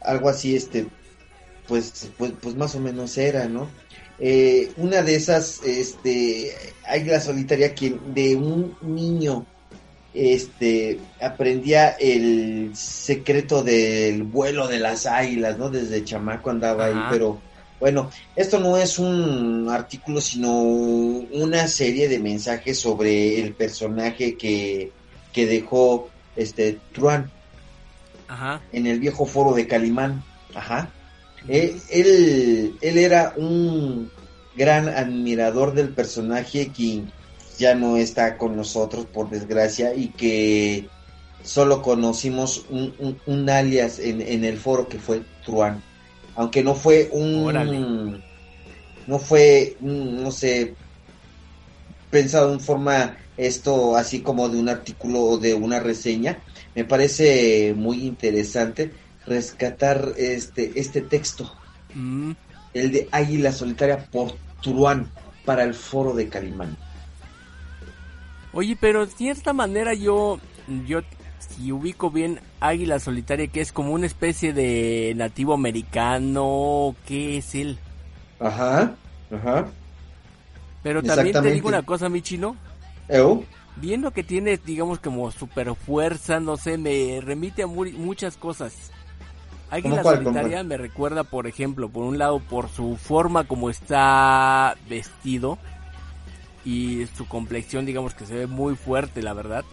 [0.00, 0.86] algo así, este,
[1.66, 3.68] pues, pues, pues más o menos era, ¿no?
[4.20, 6.54] Eh, una de esas, este,
[6.86, 9.46] Águila Solitaria, quien de un niño,
[10.14, 15.70] este, aprendía el secreto del vuelo de las águilas, ¿no?
[15.70, 17.40] Desde chamaco andaba ahí, pero
[17.80, 24.92] bueno, esto no es un artículo, sino una serie de mensajes sobre el personaje que,
[25.32, 27.30] que dejó este Truan
[28.28, 28.62] Ajá.
[28.72, 30.22] en el viejo foro de Calimán.
[30.54, 30.90] Ajá.
[31.48, 34.10] Eh, él, él era un
[34.56, 37.02] gran admirador del personaje que
[37.58, 40.92] ya no está con nosotros por desgracia y que
[41.42, 45.82] solo conocimos un, un- un alias en, en el foro que fue Truan.
[46.34, 48.24] Aunque no fue un...
[49.06, 50.78] No fue, un, no sé,
[52.10, 56.44] pensado en forma esto así como de un artículo o de una reseña.
[56.74, 58.92] Me parece muy interesante
[59.24, 61.50] rescatar este, este texto,
[61.94, 62.32] Mm,
[62.74, 65.14] el de Águila Solitaria por Truán
[65.44, 66.83] para el foro de Calimán.
[68.54, 70.38] Oye, pero de cierta manera yo,
[70.86, 71.00] yo
[71.38, 77.54] si ubico bien Águila Solitaria, que es como una especie de nativo americano, ¿qué es
[77.54, 77.78] él?
[78.40, 78.94] Ajá,
[79.34, 79.66] ajá.
[80.82, 82.56] Pero también te digo una cosa, mi chino,
[83.08, 83.44] ¿Eu?
[83.76, 88.90] viendo que tiene, digamos, como super fuerza, no sé, me remite a mu- muchas cosas.
[89.70, 94.76] Águila cuál, Solitaria me recuerda, por ejemplo, por un lado, por su forma como está
[94.88, 95.58] vestido
[96.64, 99.64] y su complexión, digamos que se ve muy fuerte, la verdad.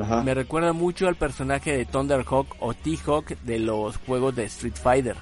[0.00, 0.22] Ajá.
[0.22, 5.16] Me recuerda mucho al personaje de Thunderhawk o T-Hawk de los juegos de Street Fighter.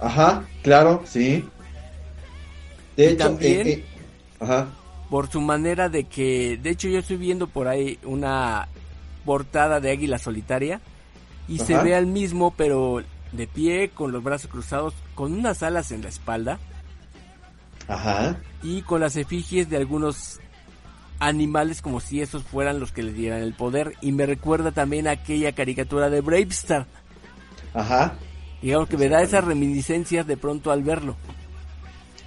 [0.00, 1.44] Ajá, claro, sí.
[2.96, 3.84] De Y hecho, también- eh, eh,
[4.40, 4.66] ajá.
[5.08, 8.68] Por su manera de que, de hecho yo estoy viendo por ahí una
[9.24, 10.80] portada de Águila Solitaria
[11.48, 15.92] y se ve al mismo pero de pie, con los brazos cruzados, con unas alas
[15.92, 16.58] en la espalda
[17.92, 18.36] Ajá.
[18.62, 20.40] y con las efigies de algunos
[21.18, 23.94] animales como si esos fueran los que le dieran el poder.
[24.00, 26.86] Y me recuerda también a aquella caricatura de Bravestar.
[27.74, 28.14] Ajá.
[28.60, 31.16] Digamos que me da esas reminiscencias de pronto al verlo.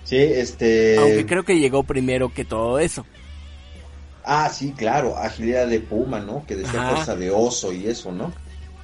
[0.04, 0.98] Sí, este.
[0.98, 3.06] Aunque creo que llegó primero que todo eso.
[4.24, 6.46] Ah, sí, claro, agilidad de puma, ¿no?
[6.46, 6.96] Que decía Ajá.
[6.96, 8.32] fuerza de oso y eso, ¿no?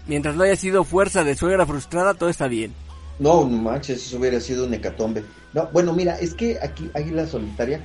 [0.08, 2.74] Mientras no haya sido fuerza de suegra frustrada, todo está bien.
[3.20, 5.24] No, no manches, eso hubiera sido un hecatombe.
[5.54, 7.84] No, bueno, mira, es que aquí Águila Solitaria,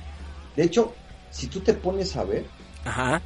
[0.55, 0.95] de hecho,
[1.31, 2.45] si tú te pones a ver,
[2.85, 3.21] Ajá.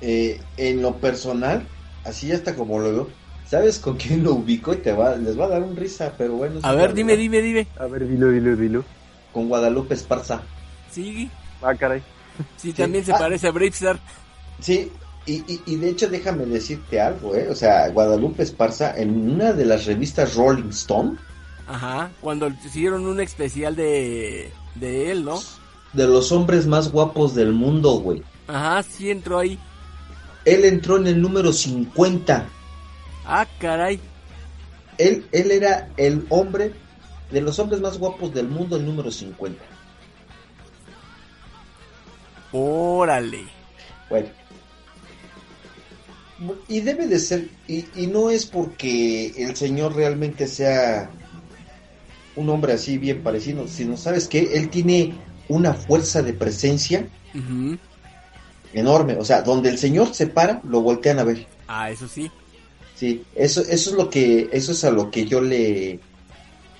[0.00, 1.66] eh, en lo personal,
[2.04, 3.08] así hasta como lo veo,
[3.46, 4.72] ¿sabes con quién lo ubico?
[4.72, 6.60] Y te va, les va a dar un risa, pero bueno.
[6.62, 7.66] A ver, dime, dime, dime.
[7.78, 8.84] A ver, dilo, dilo, dilo.
[9.32, 10.42] Con Guadalupe Esparza.
[10.92, 12.02] Sí, Ah, caray.
[12.56, 13.18] sí, también se Ah.
[13.18, 13.98] parece a Bravestar.
[14.60, 14.92] Sí,
[15.30, 17.48] y, y, y de hecho déjame decirte algo, ¿eh?
[17.50, 21.16] O sea, Guadalupe Esparza en una de las revistas Rolling Stone,
[21.68, 22.10] Ajá.
[22.22, 25.38] Cuando hicieron un especial de, de él, ¿no?
[25.92, 28.22] de los hombres más guapos del mundo, güey.
[28.46, 29.58] Ajá, sí entró ahí.
[30.44, 32.46] Él entró en el número 50.
[33.26, 34.00] Ah, caray.
[34.96, 36.72] Él, él era el hombre
[37.30, 39.62] de los hombres más guapos del mundo, el número 50.
[42.52, 43.44] Órale.
[44.08, 44.28] Bueno.
[46.68, 51.10] Y debe de ser, y, y no es porque el señor realmente sea
[52.36, 54.50] un hombre así bien parecido, sino, ¿sabes qué?
[54.54, 55.14] Él tiene
[55.48, 57.08] una fuerza de presencia
[58.72, 59.16] enorme.
[59.16, 61.46] O sea, donde el señor se para, lo voltean a ver.
[61.66, 62.30] Ah, eso sí.
[62.94, 66.00] Sí, eso, eso es lo que, eso es a lo que yo le,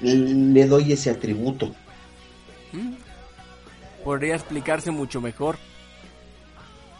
[0.00, 1.74] le doy ese atributo.
[2.72, 2.94] ¿Mm?
[4.04, 5.58] Podría explicarse mucho mejor.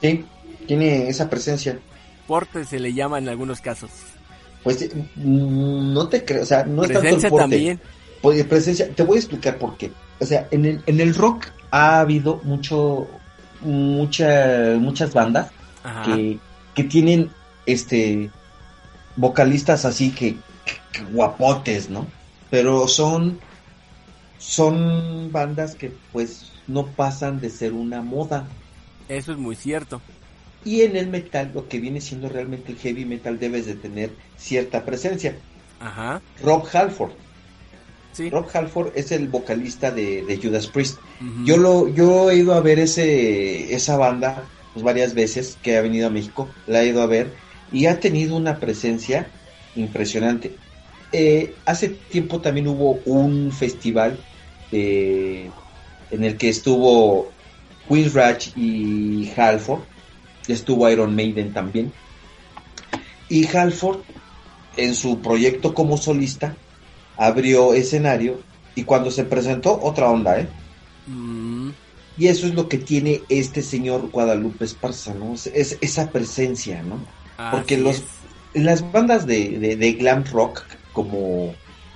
[0.01, 0.25] Sí,
[0.67, 1.79] tiene esa presencia.
[2.29, 3.91] Porte se le llama en algunos casos.
[4.63, 7.43] Pues mm, no te creo, o sea, no es tanto el Presencia porte.
[7.43, 7.81] también.
[8.23, 9.91] Pues, presencia, te voy a explicar por qué.
[10.21, 13.09] O sea, en el, en el rock ha habido mucho,
[13.63, 15.51] mucha, muchas bandas
[15.83, 16.03] Ajá.
[16.05, 16.39] que,
[16.75, 17.31] que tienen
[17.67, 18.31] este
[19.17, 22.07] vocalistas así que, que- que guapotes, ¿no?
[22.51, 23.39] Pero son
[24.39, 28.47] son bandas que pues no pasan de ser una moda.
[29.09, 30.01] Eso es muy cierto.
[30.65, 34.11] Y en el metal, lo que viene siendo realmente el heavy metal debes de tener
[34.37, 35.37] cierta presencia.
[35.81, 36.21] Ajá.
[36.43, 37.13] Rob Halford.
[38.13, 38.31] Sí.
[38.31, 40.99] Rob Halford es el vocalista de, de Judas Priest.
[41.45, 45.83] Yo lo, yo he ido a ver ese, esa banda pues, varias veces que ha
[45.83, 47.33] venido a México, la he ido a ver
[47.73, 49.29] y ha tenido una presencia
[49.77, 50.55] impresionante.
[51.13, 54.19] Eh, hace tiempo también hubo un festival
[54.73, 55.51] eh,
[56.11, 57.31] en el que estuvo
[57.89, 59.81] Queen Raj y Halford,
[60.53, 61.93] estuvo Iron Maiden también.
[63.29, 64.01] Y Halford,
[64.77, 66.57] en su proyecto como solista,
[67.17, 68.41] abrió escenario
[68.75, 70.49] y cuando se presentó, otra onda, ¿eh?
[71.07, 71.71] Mm,
[72.17, 75.35] Y eso es lo que tiene este señor Guadalupe Esparza, ¿no?
[75.35, 76.99] Es, es esa presencia, ¿no?
[77.53, 78.05] Porque los- es.
[78.55, 81.55] Las bandas de, de, de glam rock como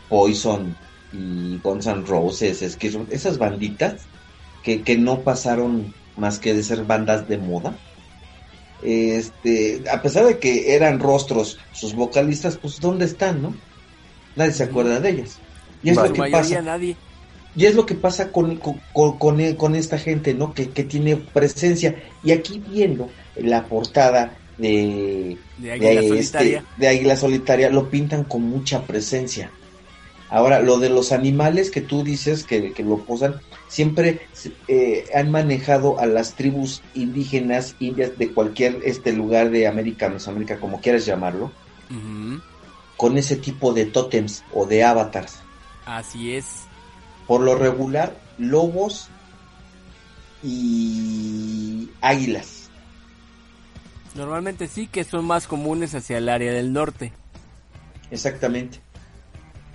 [0.09, 0.77] Poison
[1.13, 4.03] y Guns N' Roses, es que esas banditas
[4.63, 7.77] que, que no pasaron más que de ser bandas de moda,
[8.83, 13.55] este, a pesar de que eran rostros sus vocalistas, pues ¿dónde están, no?
[14.37, 15.39] Nadie se acuerda de ellas.
[15.83, 16.63] Y es lo que mayoría pasa.
[16.63, 16.97] nadie.
[17.55, 20.55] Y es lo que pasa con, con, con, con- con esta gente, ¿no?
[20.55, 21.97] Que, que tiene presencia.
[22.25, 26.59] Y aquí viendo la portada de, De Águila de, Solitaria.
[26.59, 29.51] este, de Águila Solitaria, lo pintan con mucha presencia.
[30.31, 33.35] Ahora, lo de los animales que tú dices que, que lo posan,
[33.73, 34.21] siempre
[34.69, 40.61] eh, han manejado a las tribus indígenas, indias de cualquier este lugar de América, Mesoamérica,
[40.61, 41.51] como quieras llamarlo,
[42.99, 45.39] con ese tipo de tótems o de avatars.
[45.87, 46.65] Así es.
[47.27, 49.09] Por lo regular, lobos
[50.43, 52.69] y águilas.
[54.15, 57.15] Normalmente sí que son más comunes hacia el área del norte.
[58.11, 58.81] Exactamente.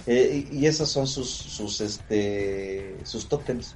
[0.06, 3.76] Eh, y y esos son sus, sus, este, sus tótems.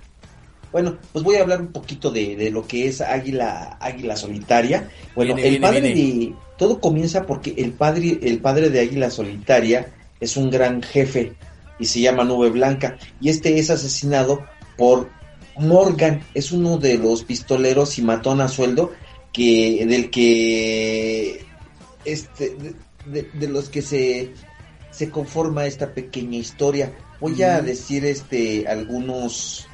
[0.71, 4.89] Bueno, pues voy a hablar un poquito de, de lo que es águila, águila solitaria.
[5.15, 6.25] Bueno, Viene, el viene, padre viene.
[6.25, 11.33] de todo comienza porque el padre, el padre de águila solitaria es un gran jefe
[11.79, 14.43] y se llama Nube Blanca y este es asesinado
[14.77, 15.09] por
[15.57, 18.91] Morgan, es uno de los pistoleros y matón a sueldo
[19.33, 21.43] que del que
[22.05, 22.55] este
[23.05, 24.31] de, los que se
[24.91, 26.93] se conforma esta pequeña historia.
[27.19, 29.67] Voy a decir este algunos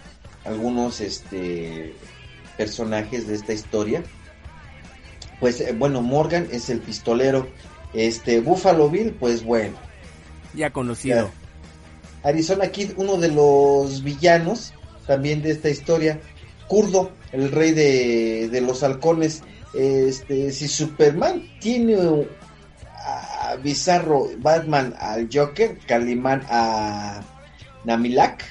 [0.47, 1.93] algunos este
[2.57, 4.03] personajes de esta historia.
[5.39, 7.47] Pues eh, bueno, Morgan es el pistolero.
[7.93, 9.77] Este Buffalo Bill, pues bueno,
[10.53, 11.29] Ya conocido.
[12.23, 14.73] Arizona Kid, uno de los villanos
[15.05, 16.19] también de esta historia.
[16.67, 19.43] Kurdo, el rey de, de los halcones.
[19.73, 21.95] Este, si Superman tiene
[23.05, 27.21] a Bizarro, Batman al Joker, Calimán a
[27.85, 28.43] Namilak.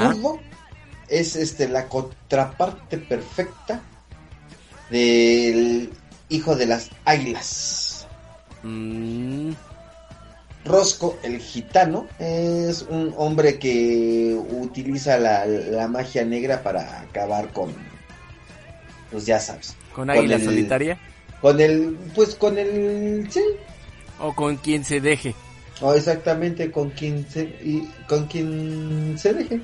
[0.00, 0.40] Kurdo
[1.08, 3.80] es este la contraparte perfecta
[4.90, 5.90] del
[6.28, 8.06] hijo de las águilas.
[8.62, 9.52] Mm,
[10.64, 17.72] Rosco, el gitano, es un hombre que utiliza la, la magia negra para acabar con,
[19.10, 20.98] pues ya sabes, con águila el- solitaria.
[21.40, 23.42] con el, pues con el, sí,
[24.20, 25.34] O con quien se deje.
[25.80, 29.60] o exactamente con quien se, y con quien se deje,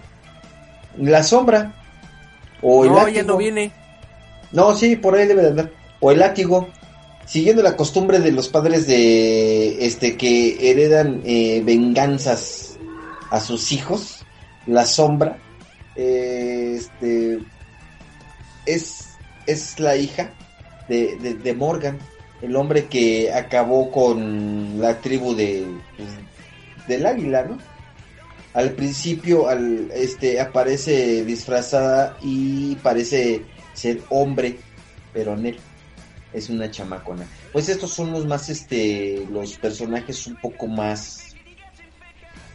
[0.99, 1.75] la sombra,
[2.63, 3.17] o el No, látigo.
[3.17, 3.73] ya no viene.
[4.53, 5.71] No, sí, por ahí debe de andar.
[6.01, 6.69] O el látigo.
[7.27, 12.77] Siguiendo la costumbre de los padres de este que heredan eh, venganzas
[13.31, 14.27] a sus hijos,
[14.67, 15.39] la sombra,
[15.97, 17.39] eh, este
[18.67, 19.09] es,
[19.47, 20.31] es la hija
[20.89, 21.99] de, de- de Morgan,
[22.43, 25.67] el hombre que acabó con la tribu de
[25.97, 26.09] pues,
[26.89, 27.59] del águila, ¿no?
[28.55, 33.43] Al principio al, este aparece disfrazada y parece
[33.73, 34.57] ser hombre,
[35.13, 35.59] pero Nel
[36.33, 37.27] es una chamacona.
[37.53, 41.35] Pues estos son los más, este, los personajes un poco más,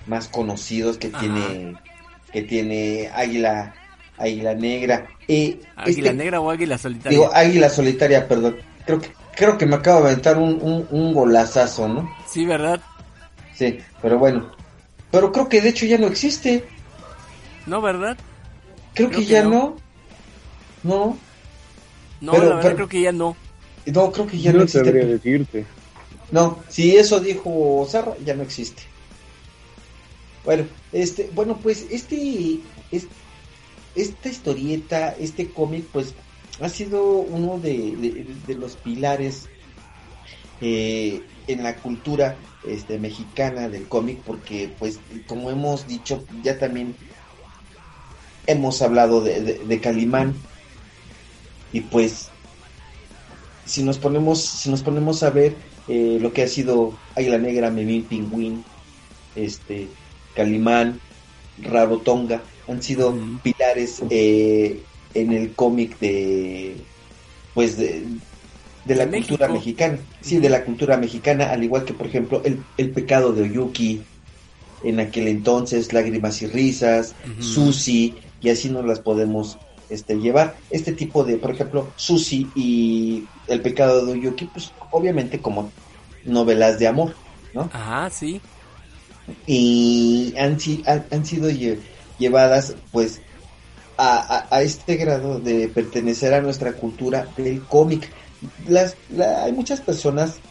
[0.07, 1.19] más conocidos que Ajá.
[1.19, 1.77] tiene,
[2.31, 3.73] que tiene Águila,
[4.17, 5.07] Águila Negra.
[5.27, 7.17] Eh, Águila este- negra o águila solitaria.
[7.17, 8.57] Digo, Águila Solitaria, perdón.
[8.85, 12.09] Creo que, creo que me acabo de aventar un, un, un golazazo, ¿no?
[12.25, 12.79] Sí, ¿verdad?
[13.53, 14.57] Sí, pero bueno.
[15.11, 16.65] Pero creo que de hecho ya no existe.
[17.65, 18.17] No, ¿verdad?
[18.93, 19.77] Creo, que, ya no.
[20.83, 21.17] No.
[22.21, 23.35] No, Pero- la verdad pero- creo que ya no.
[23.85, 24.91] No, creo que ya no, no existe.
[24.91, 25.65] decirte.
[26.31, 28.83] No, si eso dijo Zarra, ya no existe.
[30.45, 32.59] Bueno, este, bueno, pues este,
[32.91, 33.07] es-
[33.95, 36.13] esta historieta, este cómic, pues
[36.61, 39.47] ha sido uno de, de- de los pilares
[40.61, 42.35] eh, en la cultura
[42.67, 46.95] este, mexicana del cómic, porque, pues, como hemos dicho, ya también
[48.47, 50.33] hemos hablado de, de- de Calimán.
[51.71, 52.29] Y pues
[53.65, 55.55] si nos ponemos si nos ponemos a ver
[55.87, 58.63] eh, lo que ha sido Águila Negra, Memín Pingüín,
[59.35, 59.87] este
[60.35, 60.99] Calimán,
[61.61, 64.81] Rarotonga, han sido pilares eh,
[65.13, 66.75] en el cómic de
[67.53, 68.03] pues de,
[68.89, 69.53] de la De cultura México.
[69.53, 73.43] mexicana, sí, de la cultura mexicana, al igual que por ejemplo el, el pecado de
[73.43, 74.09] Oyuki,
[74.81, 77.41] en aquel entonces, Lágrimas y Risas, Ujú.
[77.43, 79.59] Susi, y así nos las podemos
[79.89, 80.55] este, llevar.
[80.69, 85.71] Este tipo de, por ejemplo, Susi y El pecado de Oyuki, pues obviamente como
[86.23, 87.15] novelas de amor,
[87.53, 87.69] ¿no?
[87.73, 88.41] Ajá, sí.
[89.45, 91.79] Y han, han, han sido lle-
[92.17, 93.21] llevadas, pues,
[93.97, 98.09] a, a- a este grado de pertenecer a nuestra cultura del cómic.
[98.65, 100.43] Las, la- hay muchas personas,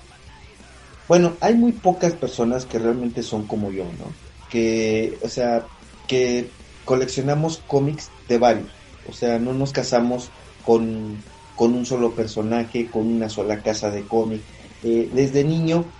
[1.06, 4.18] bueno, hay muy pocas personas que realmente son como yo, ¿no?
[4.48, 5.70] Que, o sea,
[6.06, 8.72] que coleccionamos cómics de varios.
[9.02, 11.24] O sea, no nos casamos con,
[11.54, 14.48] con un solo personaje, con una sola casa de cómic.
[14.82, 15.94] Eh, desde niño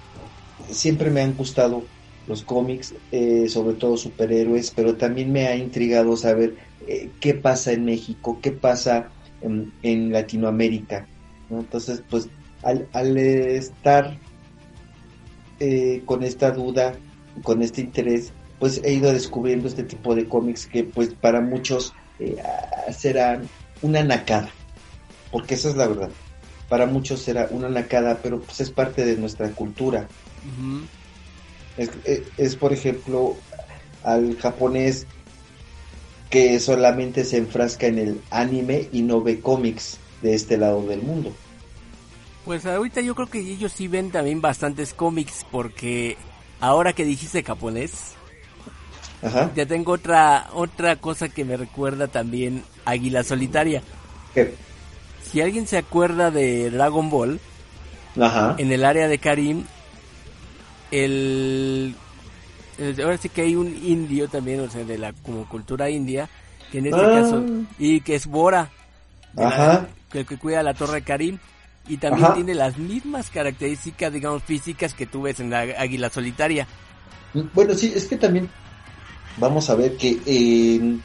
[0.70, 1.90] siempre me han gustado
[2.26, 7.72] los cómics, eh, sobre todo superhéroes, pero también me ha intrigado saber eh, qué pasa
[7.72, 11.10] en México, qué pasa en, en Latinoamérica.
[11.50, 11.60] ¿No?
[11.60, 12.28] Entonces, pues
[12.62, 14.16] al, al estar
[15.60, 16.94] eh, con esta duda,
[17.42, 21.94] con este interés, pues he ido descubriendo este tipo de cómics que pues para muchos
[22.18, 22.36] eh,
[22.96, 23.48] serán
[23.82, 24.50] una nacada,
[25.30, 26.10] porque esa es la verdad.
[26.68, 30.06] Para muchos será una nacada, pero pues es parte de nuestra cultura.
[31.76, 33.36] Es, es- es, por ejemplo,
[34.04, 35.06] al japonés
[36.30, 41.02] que solamente se enfrasca en el anime y no ve cómics de este lado del
[41.02, 41.32] mundo.
[42.44, 46.16] Pues ahorita yo creo que ellos sí ven también bastantes cómics porque
[46.60, 48.14] ahora que dijiste japonés,
[49.22, 49.50] Ajá.
[49.54, 53.82] ya tengo otra otra cosa que me recuerda también Águila Solitaria.
[54.34, 54.54] ¿Qué?
[55.22, 57.38] Si alguien se acuerda de Dragon Ball,
[58.18, 58.54] Ajá.
[58.58, 59.64] en el área de Karim,
[60.90, 61.94] el,
[62.78, 66.28] el- ahora sí que hay un indio también, o sea, de la como cultura india,
[66.72, 67.10] que en este Ah.
[67.20, 67.44] caso
[67.78, 68.70] y que es Bora,
[69.36, 69.86] Ajá.
[70.10, 71.38] Que, que cuida la Torre de Karim
[71.88, 72.34] y también Ajá.
[72.34, 76.66] tiene las mismas características, digamos, físicas que tú ves en la Águila Solitaria.
[77.54, 78.48] Bueno, sí, es que también
[79.38, 81.02] vamos a ver que en,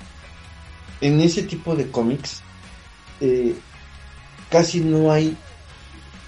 [1.02, 2.42] en ese tipo de cómics
[3.22, 3.56] eh,
[4.50, 5.38] casi no hay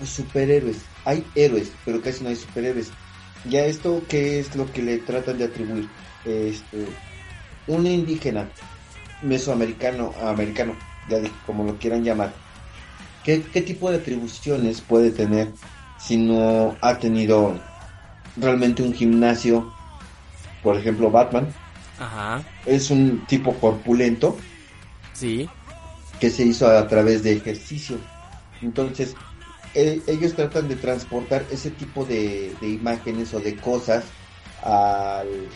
[0.05, 0.77] superhéroes.
[1.05, 2.91] Hay héroes, pero casi no hay superhéroes.
[3.49, 5.87] Ya esto, ¿qué es lo que le tratan de atribuir?
[6.25, 6.87] Este,
[7.67, 8.49] un indígena
[9.21, 10.75] mesoamericano, americano,
[11.09, 12.33] ya dije, como lo quieran llamar.
[13.25, 15.59] ¿Qué, ¿Qué tipo de atribuciones puede tener
[15.97, 17.71] si no ha tenido
[18.35, 19.77] realmente un gimnasio?
[20.61, 21.55] Por ejemplo, Batman
[21.97, 24.49] Ajá, es un tipo corpulento
[25.13, 25.49] sí,
[26.19, 28.09] que se hizo a través de ejercicio.
[28.61, 29.17] Entonces,
[29.73, 34.17] eh, ellos tratan de transportar ese tipo de, de imágenes o de cosas
[34.57, 35.49] al,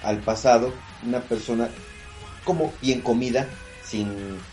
[0.00, 0.86] al pasado.
[1.00, 1.74] Una persona
[2.44, 4.51] como bien comida, sin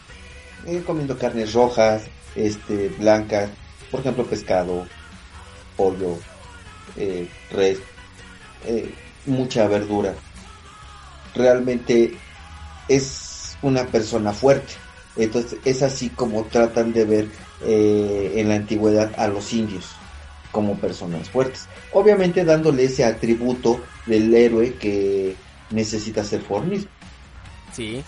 [0.66, 2.04] eh, comiendo carnes rojas,
[2.36, 3.50] este, blancas,
[3.92, 4.88] por ejemplo, pescado,
[5.76, 6.18] pollo,
[6.96, 7.80] eh, res,
[8.66, 8.94] eh,
[9.26, 10.14] mucha verdura.
[11.36, 12.14] Realmente
[12.88, 14.74] es una persona fuerte.
[15.16, 17.28] Entonces es así como tratan de ver
[17.66, 19.86] eh, en la antigüedad a los indios
[20.52, 21.68] como personas fuertes.
[21.94, 25.36] Obviamente dándole ese atributo del héroe que
[25.72, 26.86] necesita ser fornido.
[27.74, 28.04] sí,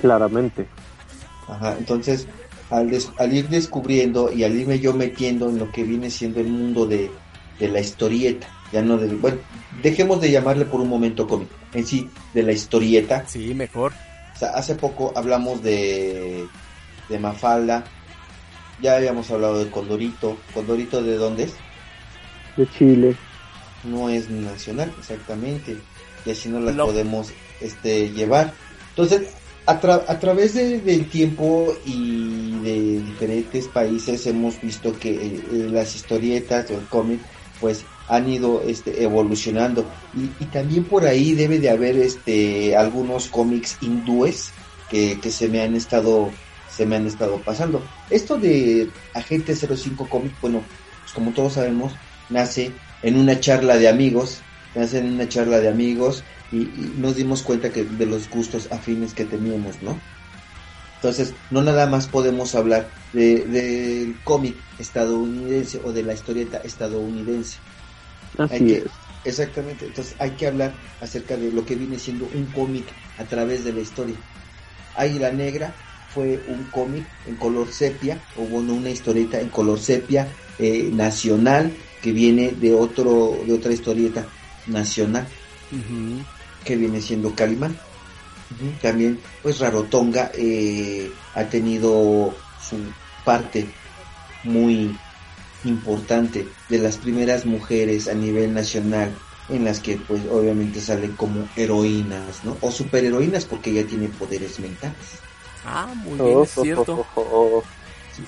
[0.00, 0.66] Claramente.
[1.48, 2.26] Ajá, entonces
[2.70, 6.40] al, des- al ir descubriendo y al irme yo metiendo en lo que viene siendo
[6.40, 7.10] el mundo de,
[7.58, 9.38] de la historieta, ya no de, bueno,
[9.82, 13.92] dejemos de llamarle por un momento cómic, en sí, de la historieta, sí, mejor.
[14.34, 16.46] O sea, hace poco hablamos de,
[17.08, 17.84] de Mafalda,
[18.80, 20.38] ya habíamos hablado de Condorito.
[20.54, 21.52] ¿Condorito de dónde es?
[22.56, 23.14] De Chile.
[23.84, 25.76] No es nacional, exactamente.
[26.24, 26.86] Y así no las No.
[26.86, 27.28] podemos
[27.60, 28.52] este, llevar.
[28.90, 29.28] Entonces,
[29.66, 35.44] a, tra- a través de- del tiempo y de diferentes países hemos visto que eh,
[35.50, 37.26] eh, las historietas o el cómic
[37.58, 43.76] pues han ido este, evolucionando y, también por ahí debe de haber este algunos cómics
[43.80, 44.56] hindúes
[44.88, 47.86] que, que se me han estado se me han estado pasando.
[48.08, 50.70] Esto de Agente 05 Comic, bueno,
[51.02, 55.68] pues como todos sabemos, nace en una charla de amigos, nace en una charla de
[55.68, 60.08] amigos y, y nos dimos cuenta que de los gustos afines que teníamos, ¿no?
[61.00, 67.60] Entonces, no nada más podemos hablar de- del cómic estadounidense o de la historieta estadounidense.
[68.48, 69.00] Hay Así que- es.
[69.24, 73.62] Exactamente, entonces hay que hablar acerca de lo que viene siendo un cómic a través
[73.64, 74.24] de la historia.
[74.94, 80.38] Águila Negra fue un cómic en color sepia, o bueno, una historieta en color sepia
[80.58, 84.34] eh, nacional que viene de otro de otra historieta
[84.66, 85.36] nacional
[85.72, 86.28] Ujú.
[86.62, 87.76] Que viene siendo Calimán.
[88.82, 92.76] También, pues Rarotonga eh, ha tenido su
[93.24, 93.66] parte
[94.44, 94.94] muy
[95.64, 99.10] importante de las primeras mujeres a nivel nacional
[99.48, 102.56] en las que pues obviamente salen como heroínas, ¿no?
[102.60, 104.96] O superheroínas porque ya tienen poderes mentales.
[105.64, 107.06] Ah, muy bien, Oh, es cierto.
[107.14, 107.64] oh, oh, oh.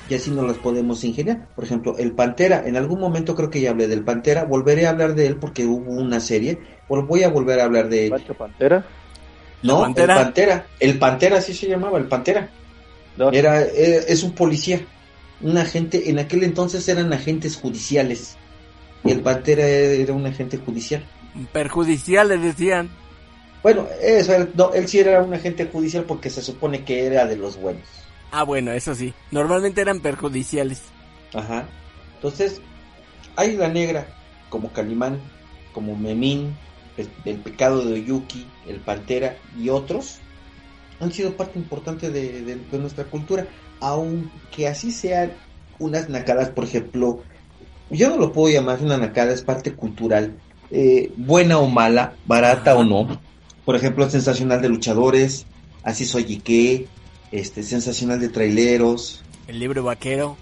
[0.08, 1.48] Y así nos las podemos ingeniar.
[1.54, 4.90] Por ejemplo, el Pantera, en algún momento creo que ya hablé del Pantera, volveré a
[4.90, 8.14] hablar de él porque hubo una serie, voy a volver a hablar de él.
[8.38, 8.84] Pantera.
[9.62, 10.14] No, Pantera?
[10.14, 10.66] el Pantera.
[10.78, 12.48] El Pantera, así se llamaba, el Pantera.
[13.16, 14.80] No, Era, eh, es un policía.
[15.40, 18.36] Un agente, en aquel entonces eran agentes judiciales.
[19.04, 21.04] Y el Pantera era un agente judicial.
[21.52, 22.88] Perjudicial le decían.
[23.62, 27.36] Bueno, eso no, él sí era un agente judicial porque se supone que era de
[27.36, 28.03] los buenos.
[28.36, 29.14] Ah, bueno, eso sí.
[29.30, 30.82] Normalmente eran perjudiciales.
[31.32, 31.68] Ajá.
[32.16, 32.60] Entonces,
[33.36, 34.08] Águila Negra,
[34.48, 35.20] como Calimán,
[35.72, 36.56] como Memín,
[36.96, 40.16] el, pecado de Oyuki, el Pantera y otros,
[40.98, 43.46] han sido parte importante de, nuestra cultura,
[43.78, 45.32] aunque así sean
[45.78, 47.22] unas nacadas, por ejemplo,
[47.90, 50.34] yo no lo puedo llamar una nacada, es parte cultural,
[50.72, 53.20] eh, buena o mala, barata o no.
[53.64, 55.46] Por ejemplo, sensacional de luchadores,
[55.84, 56.88] así soy qué,
[57.40, 60.36] este, sensacional de traileros, El libro vaquero.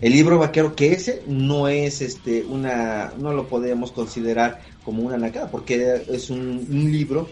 [0.00, 5.16] el libro vaquero que ese no es este una no lo podemos considerar como una
[5.16, 7.28] nacada porque es un, un libro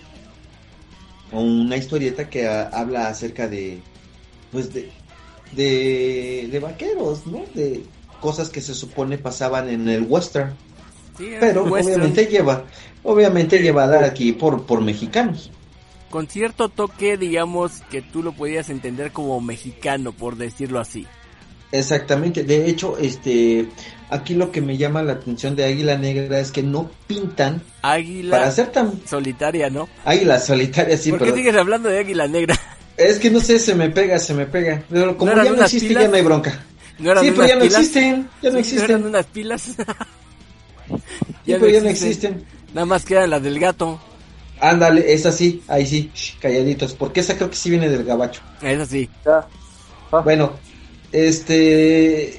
[1.32, 3.80] o una historieta que ah, habla acerca de
[4.50, 4.90] pues de,
[5.52, 7.84] de de vaqueros no de
[8.20, 10.54] cosas que se supone pasaban en el western
[11.18, 11.96] Sí, pero un western.
[12.00, 12.64] obviamente lleva
[13.02, 15.50] obviamente llevada aquí por por mexicanos
[16.14, 21.08] Con cierto toque, digamos, que tú lo podías entender como mexicano, por decirlo así.
[21.72, 23.66] Exactamente, de hecho, este,
[24.10, 28.30] aquí lo que me llama la atención de Águila Negra es que no pintan Águila
[28.30, 29.88] para ser tan solitaria, ¿no?
[30.04, 32.56] Águila solitaria, sí, ¿Por pero qué sigues hablando de águila negra?
[32.96, 34.84] es que no sé, se me pega, se me pega.
[34.88, 36.04] Pero como ¿No ya no existe, pilas?
[36.04, 36.62] ya no hay bronca.
[37.00, 37.80] ¿No eran Sí, pero ya no pilas?
[37.80, 39.04] existen, ya no Sí, ¿no eran existen.
[39.04, 39.62] unas pilas?
[41.44, 42.44] Sí, pero ya no existen.
[42.72, 43.98] Nada más quedan las del gato.
[44.60, 48.42] Ándale, es así, ahí sí, calladitos, porque esa creo que sí viene del gabacho.
[48.60, 49.12] Es así.
[49.24, 49.48] Ya.
[50.12, 50.60] Ah, Bueno,
[51.10, 52.38] este.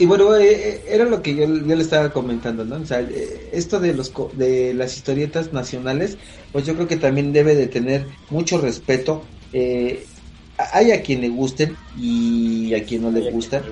[0.00, 2.76] Y bueno, eh, eh, era lo que yo, yo le estaba comentando, ¿no?
[2.82, 6.18] O sea, eh, esto de los co- de las historietas nacionales,
[6.52, 9.34] pues yo creo que también debe de tener mucho respeto.
[9.50, 10.10] Eh,
[10.56, 13.64] hay a quien le gusten y a quien no le gusta.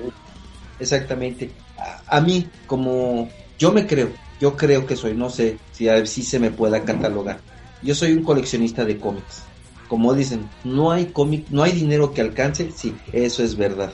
[0.77, 1.57] Exactamente.
[1.77, 5.93] A, a mí, como yo me creo, yo creo que soy, no sé si a
[5.93, 7.39] ver si se me pueda catalogar.
[7.83, 9.43] Yo soy un coleccionista de cómics.
[9.87, 13.91] Como dicen, no hay cómic, no hay dinero que alcance, sí, eso es verdad.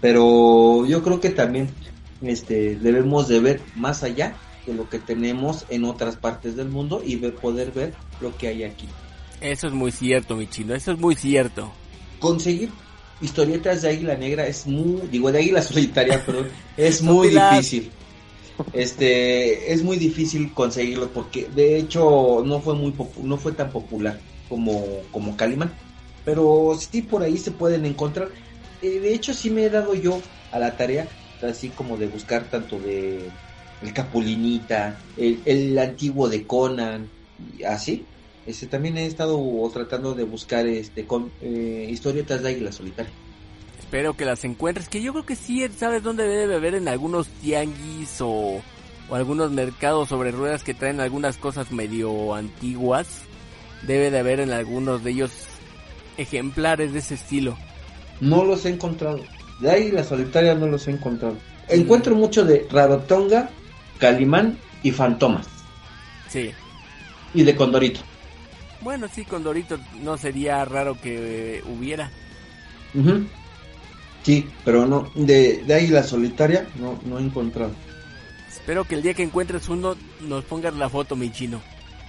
[0.00, 1.68] Pero yo creo que también
[2.22, 7.02] este debemos de ver más allá de lo que tenemos en otras partes del mundo
[7.04, 8.88] y ver- poder ver lo que hay aquí.
[9.40, 10.74] Eso es muy cierto, mi chino.
[10.74, 11.70] Eso es muy cierto.
[12.18, 12.70] conseguir
[13.20, 17.90] historietas de Águila Negra es muy, digo de Águila Solitaria, perdón, es muy difícil.
[18.72, 24.20] Este, es muy difícil conseguirlo porque de hecho no fue muy no fue tan popular
[24.48, 25.80] como como Calimán,
[26.24, 28.30] pero sí por ahí se pueden encontrar.
[28.82, 31.08] Eh, de hecho sí me he dado yo a la tarea
[31.42, 33.38] así como de buscar tanto de
[33.80, 37.08] el Capulinita, el, el antiguo de Conan,
[37.66, 38.06] así.
[38.46, 39.38] Este, también he estado
[39.72, 43.12] tratando de buscar este con eh, historietas de Águila Solitaria.
[43.94, 44.88] Espero que las encuentres.
[44.88, 46.74] Que yo creo que sí, ¿sabes dónde debe haber?
[46.74, 48.60] En algunos tianguis o,
[49.08, 53.06] o algunos mercados sobre ruedas que traen algunas cosas medio antiguas.
[53.82, 55.30] Debe de haber en algunos de ellos
[56.16, 57.56] ejemplares de ese estilo.
[58.20, 59.20] No los he encontrado.
[59.60, 61.36] De Águila Solitaria no los he encontrado.
[61.68, 63.48] Encuentro mucho de Rarotonga,
[63.98, 65.46] Calimán y Fantomas.
[66.28, 66.50] Sí.
[67.32, 68.00] Y de Condorito.
[68.80, 72.10] Bueno, sí, con Dorito no sería raro que eh, hubiera.
[74.24, 75.10] Sí, pero no.
[75.14, 77.72] De, de Águila Solitaria no, no he encontrado.
[78.48, 81.60] Espero que el día que encuentres uno nos pongas la foto, mi chino.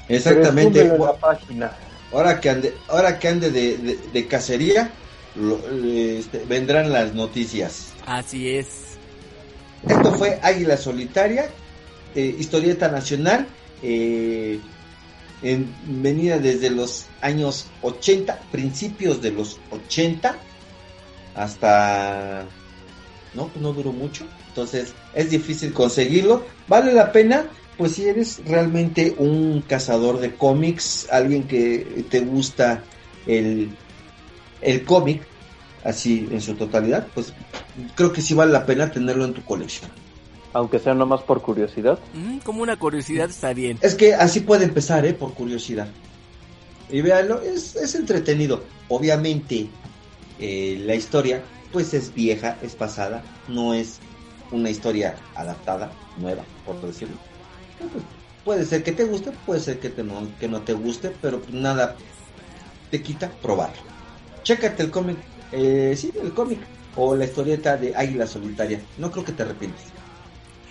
[0.08, 0.86] Exactamente.
[0.98, 1.72] La página.
[2.14, 4.92] ahora que ande, ahora que ande de, de, de cacería,
[5.36, 5.60] lo-
[5.94, 7.92] este, vendrán las noticias.
[8.06, 8.68] Así es.
[9.88, 11.50] Esto fue Águila Solitaria,
[12.16, 13.46] eh, historieta nacional,
[13.84, 14.60] eh,
[15.44, 15.68] en,
[16.02, 20.38] venida desde los años 80, principios de los 80,
[21.36, 22.46] hasta...
[23.34, 26.46] No, pues no duró mucho, entonces es difícil conseguirlo.
[26.68, 27.46] Vale la pena,
[27.78, 32.82] pues si eres realmente un cazador de cómics, alguien que te gusta
[33.28, 33.70] el,
[34.62, 35.24] el cómic,
[35.84, 37.34] así en su totalidad, pues
[37.96, 39.92] creo que sí vale la pena tenerlo en tu colección.
[40.54, 42.00] Aunque sea nomás por curiosidad.
[42.14, 43.78] Mm, como una curiosidad está bien.
[43.82, 45.14] Es que así puede empezar, ¿eh?
[45.14, 45.90] Por curiosidad.
[46.90, 48.64] Y véanlo, es, es entretenido.
[48.88, 49.68] Obviamente,
[50.40, 54.00] eh, la historia, pues es vieja, es pasada, no es
[54.52, 57.16] una historia adaptada, nueva, por decirlo.
[57.80, 58.04] Pues,
[58.44, 61.40] puede ser que te guste, puede ser que, te no, que no te guste, pero
[61.40, 61.96] pues, nada
[62.92, 63.82] te quita probarlo.
[64.44, 65.18] Chécate el cómic,
[65.52, 66.60] eh, sí, el cómic,
[66.96, 68.80] o la historieta de Águila Solitaria.
[68.98, 69.86] No creo que te arrepientes.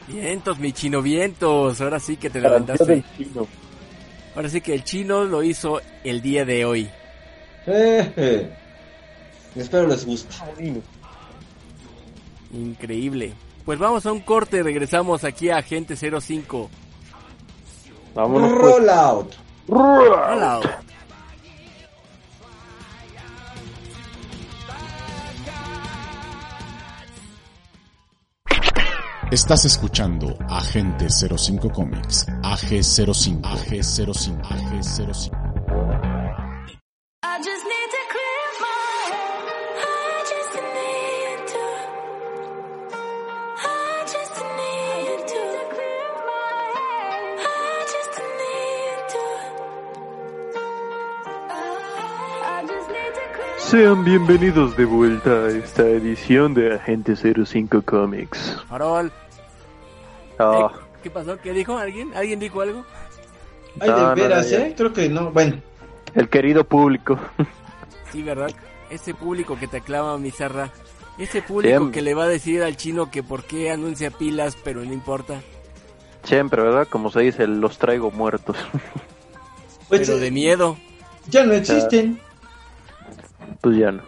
[0.07, 1.81] Vientos, mi chino, vientos.
[1.81, 3.03] Ahora sí que te levantaste.
[4.35, 6.89] Ahora sí que el chino lo hizo el día de hoy.
[7.67, 8.51] Eh, eh.
[9.55, 10.35] Espero les guste.
[12.53, 13.35] Increíble.
[13.65, 16.71] Pues vamos a un corte, regresamos aquí a Agente 05.
[18.15, 18.63] Vámonos pues.
[18.63, 19.35] Roll out.
[19.69, 20.61] Hola.
[29.31, 35.44] Estás escuchando Agente 05 Comics, AG05, AG05, AG05.
[53.69, 58.57] Sean bienvenidos de vuelta a esta edición de Agente 05 Comics.
[58.69, 59.11] Farol.
[60.39, 61.39] Ah, Eh, ¿Qué pasó?
[61.39, 62.13] ¿Qué dijo alguien?
[62.15, 62.85] ¿Alguien dijo algo?
[63.81, 64.59] Ay, No, de veras, no.
[64.59, 64.75] ¿eh?
[64.77, 65.31] Creo que no.
[65.31, 65.57] Bueno,
[66.15, 67.19] el querido público.
[68.13, 68.51] Sí, ¿verdad?
[68.91, 70.71] Ese público que te aclama, Mizarra.
[71.19, 71.95] Ese público Siempre.
[71.95, 75.41] que le va a decir al chino que por qué anuncia pilas, pero no importa.
[76.23, 76.87] Siempre, ¿verdad?
[76.89, 78.57] Como se dice, los traigo muertos.
[79.89, 80.77] pues Pero de miedo.
[81.29, 82.21] ya no existen.
[83.61, 84.03] Pues ya no.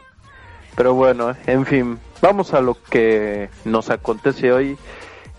[0.76, 4.76] Pero bueno, en fin, vamos a lo que nos acontece hoy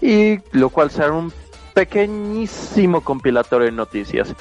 [0.01, 1.31] y lo cual será un
[1.73, 4.33] pequeñísimo compilatorio de noticias.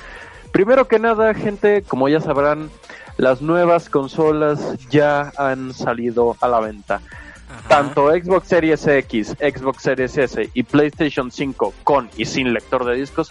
[0.53, 2.71] Primero que nada, gente, como ya sabrán,
[3.19, 7.03] las nuevas consolas ya han salido a la venta.
[7.49, 7.69] Ajá.
[7.69, 12.95] Tanto Xbox Series X, Xbox Series S y PlayStation 5 con y sin lector de
[12.95, 13.31] discos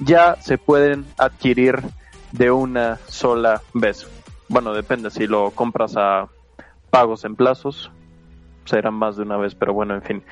[0.00, 1.80] ya se pueden adquirir
[2.32, 4.06] de una sola vez.
[4.48, 6.28] Bueno, depende si lo compras a
[6.90, 7.90] pagos en plazos,
[8.64, 10.22] serán más de una vez, pero bueno, en fin.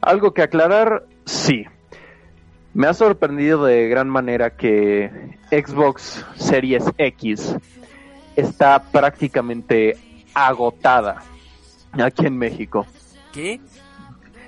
[0.00, 1.64] Algo que aclarar, sí.
[2.72, 5.10] Me ha sorprendido de gran manera que
[5.50, 7.56] Xbox Series X
[8.36, 9.96] está prácticamente
[10.34, 11.22] agotada
[11.92, 12.86] aquí en México.
[13.32, 13.60] ¿Qué?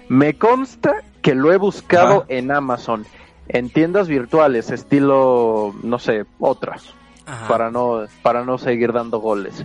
[0.08, 3.06] Me consta que lo he buscado en Amazon,
[3.48, 6.94] en tiendas virtuales, estilo, no sé, otras,
[7.26, 7.48] Ajá.
[7.48, 9.64] para no, para no seguir dando goles.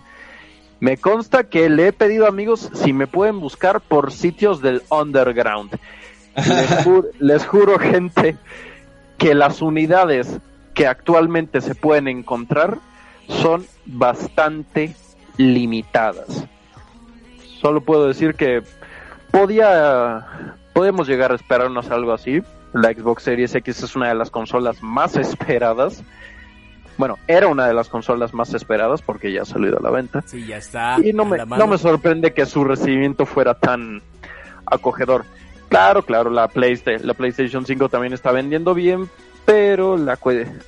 [0.80, 5.78] Me consta que le he pedido amigos si me pueden buscar por sitios del underground.
[6.36, 6.46] Les,
[6.86, 8.38] ju- les juro, gente,
[9.18, 10.38] que las unidades
[10.76, 12.78] que actualmente se pueden encontrar
[13.28, 14.96] son bastante
[15.38, 16.46] limitadas.
[17.60, 18.62] Solo puedo decir que
[19.32, 22.44] podía podemos llegar a esperarnos algo así.
[22.74, 26.04] La Xbox Series X es una de las consolas más esperadas.
[26.98, 30.24] Bueno, era una de las consolas más esperadas porque ya ha salido a la venta.
[30.26, 30.98] Sí, ya está.
[31.04, 34.02] Y no me, no me sorprende que su recibimiento fuera tan
[34.66, 35.24] acogedor.
[35.70, 39.10] Claro, claro, la, Playsta- la PlayStation 5 también está vendiendo bien,
[39.46, 40.18] pero la,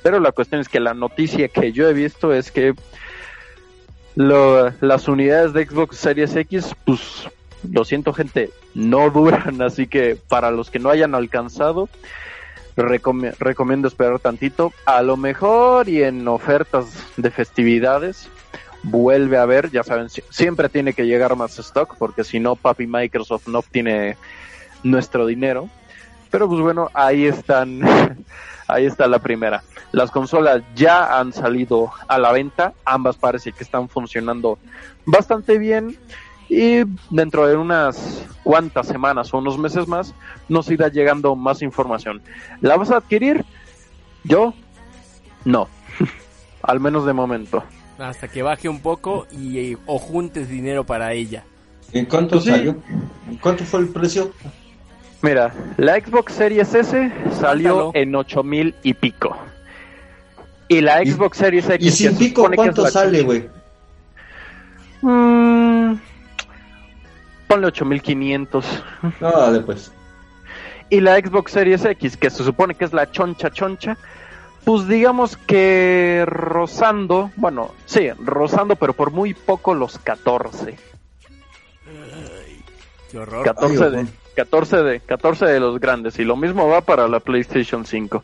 [0.02, 2.74] pero la cuestión es que la noticia que yo he visto es que
[4.14, 7.28] lo- las unidades de Xbox Series X, pues
[7.70, 11.88] lo siento gente, no duran, así que para los que no hayan alcanzado,
[12.82, 14.72] recomiendo esperar tantito.
[14.86, 18.28] A lo mejor y en ofertas de festividades
[18.82, 22.56] vuelve a ver, ya saben, si- siempre tiene que llegar más stock porque si no,
[22.56, 24.16] papi Microsoft no obtiene
[24.82, 25.68] nuestro dinero.
[26.30, 27.80] Pero pues bueno, ahí están,
[28.68, 29.62] ahí está la primera.
[29.92, 34.58] Las consolas ya han salido a la venta, ambas parece que están funcionando
[35.04, 35.96] bastante bien
[36.50, 40.12] y dentro de unas cuantas semanas o unos meses más
[40.48, 42.20] nos irá llegando más información.
[42.60, 43.44] ¿La vas a adquirir?
[44.24, 44.52] Yo
[45.44, 45.68] no.
[46.62, 47.62] al menos de momento.
[47.98, 51.44] Hasta que baje un poco y o juntes dinero para ella.
[51.92, 52.50] ¿En cuánto Pues sí.
[52.50, 52.76] salió?
[53.28, 54.32] ¿En cuánto fue el precio?
[55.22, 57.90] Mira, la Xbox Series S salió Mándalo.
[57.94, 59.36] en 8 mil y pico.
[60.68, 61.86] Y la Y- Xbox Series X.
[61.86, 63.48] Y sin pico, ¿cuánto sale, güey?
[65.02, 65.94] Mm,
[67.50, 68.64] ponle 8500.
[69.20, 69.92] No, dale pues.
[70.88, 73.96] Y la Xbox Series X, que se supone que es la choncha choncha,
[74.64, 80.78] pues digamos que rozando, bueno, sí, rozando, pero por muy poco los 14.
[83.10, 83.44] Qué horror.
[83.44, 84.06] 14 Ay, de, horror.
[84.36, 88.22] 14 de 14 de los grandes y lo mismo va para la PlayStation 5.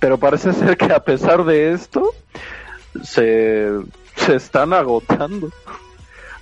[0.00, 2.12] Pero parece ser que a pesar de esto
[3.02, 3.70] se,
[4.16, 5.50] se están agotando.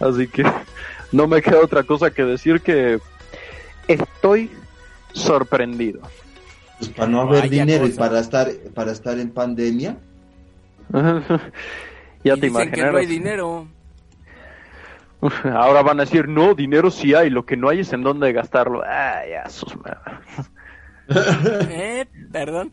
[0.01, 0.45] Así que
[1.15, 2.99] no me queda otra cosa que decir que
[3.89, 4.51] estoy
[5.13, 6.01] sorprendido.
[6.79, 8.01] Pues para no haber Vaya dinero y cosa.
[8.01, 9.97] para estar, para estar en pandemia.
[12.25, 13.09] ya Y te dicen que no hay imaginas.
[13.09, 13.69] dinero.
[15.45, 18.33] Ahora van a decir, no, dinero sí hay, lo que no hay es en dónde
[18.33, 18.83] gastarlo.
[18.85, 19.73] Ay, ya, sus.
[21.69, 22.07] ¿Eh?
[22.33, 22.73] Perdón.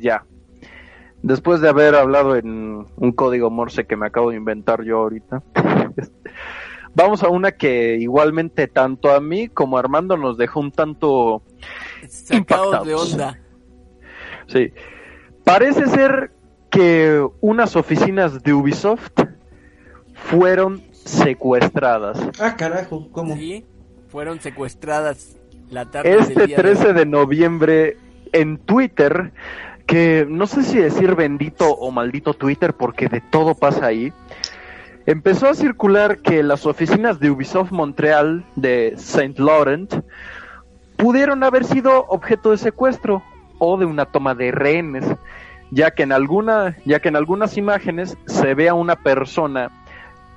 [0.00, 0.24] Ya.
[1.22, 5.42] Después de haber hablado en un código Morse que me acabo de inventar yo ahorita,
[6.94, 11.42] vamos a una que igualmente tanto a mí como a Armando nos dejó un tanto...
[12.08, 13.12] Sacados de Impactados.
[13.12, 13.38] onda.
[14.46, 14.72] Sí.
[15.44, 16.32] Parece ser
[16.70, 19.12] que unas oficinas de Ubisoft
[20.14, 22.18] fueron secuestradas.
[22.40, 23.34] Ah, carajo, ¿cómo?
[23.36, 23.64] Sí,
[24.08, 25.36] fueron secuestradas
[25.70, 26.94] la tarde del Este día de 13 hoy.
[26.94, 27.96] de noviembre
[28.32, 29.32] en Twitter,
[29.90, 34.12] que no sé si decir bendito o maldito Twitter porque de todo pasa ahí,
[35.04, 39.92] empezó a circular que las oficinas de Ubisoft Montreal de Saint Laurent
[40.96, 43.24] pudieron haber sido objeto de secuestro
[43.58, 45.04] o de una toma de rehenes,
[45.72, 49.72] ya que en alguna, ya que en algunas imágenes se ve a una persona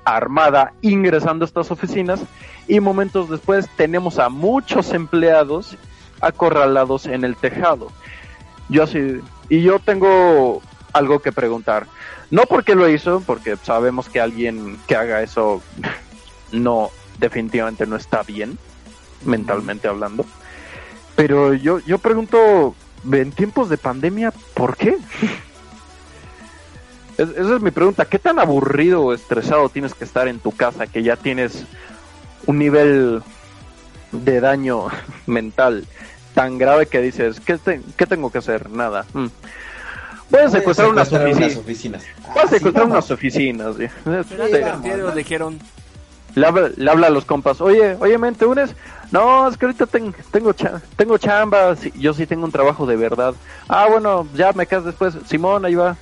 [0.04, 2.20] armada ingresando a estas oficinas
[2.68, 5.78] y momentos después tenemos a muchos empleados
[6.22, 7.92] acorralados en el tejado.
[8.70, 10.62] Yo así, y yo tengo
[10.94, 11.88] algo que preguntar.
[12.32, 15.62] No porque lo hizo, porque sabemos que alguien que haga eso
[16.52, 16.90] no,
[17.20, 18.58] definitivamente no está bien,
[19.26, 20.26] mentalmente hablando.
[21.16, 22.76] Pero yo, yo pregunto,
[23.12, 24.98] en tiempos de pandemia, ¿por qué?
[27.18, 28.06] Es- esa es mi pregunta.
[28.06, 31.66] ¿Qué tan aburrido o estresado tienes que estar en tu casa que ya tienes
[32.48, 33.22] un nivel
[34.12, 34.88] de daño
[35.28, 35.86] mental
[36.34, 38.70] tan grave que dices, ¿qué, te- qué tengo que hacer?
[38.70, 39.06] Nada.
[39.14, 39.28] Mm.
[40.30, 41.58] Voy a secuestrar unas Secuestrar oficinas.
[41.64, 42.04] oficinas.
[42.34, 43.76] Voy a secuestrar unas oficinas.
[43.80, 44.66] Este,
[45.16, 45.60] dijeron.
[46.36, 48.72] le, habla, le habla a los compas, oye, oye, men, ¿te unes?
[49.12, 52.88] No, es que ahorita ten- tengo, cha- tengo chamba, sí, yo sí tengo un trabajo
[52.88, 53.36] de verdad.
[53.68, 55.14] Ah, bueno, ya me quedas después.
[55.28, 55.96] Simón, ahí va.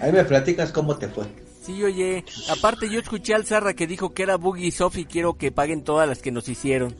[0.00, 1.24] Ahí me platicas cómo te fue.
[1.64, 5.34] Sí, oye, aparte yo escuché al Zarra que dijo que era Boogie Soft y quiero
[5.34, 6.94] que paguen todas las que nos hicieron.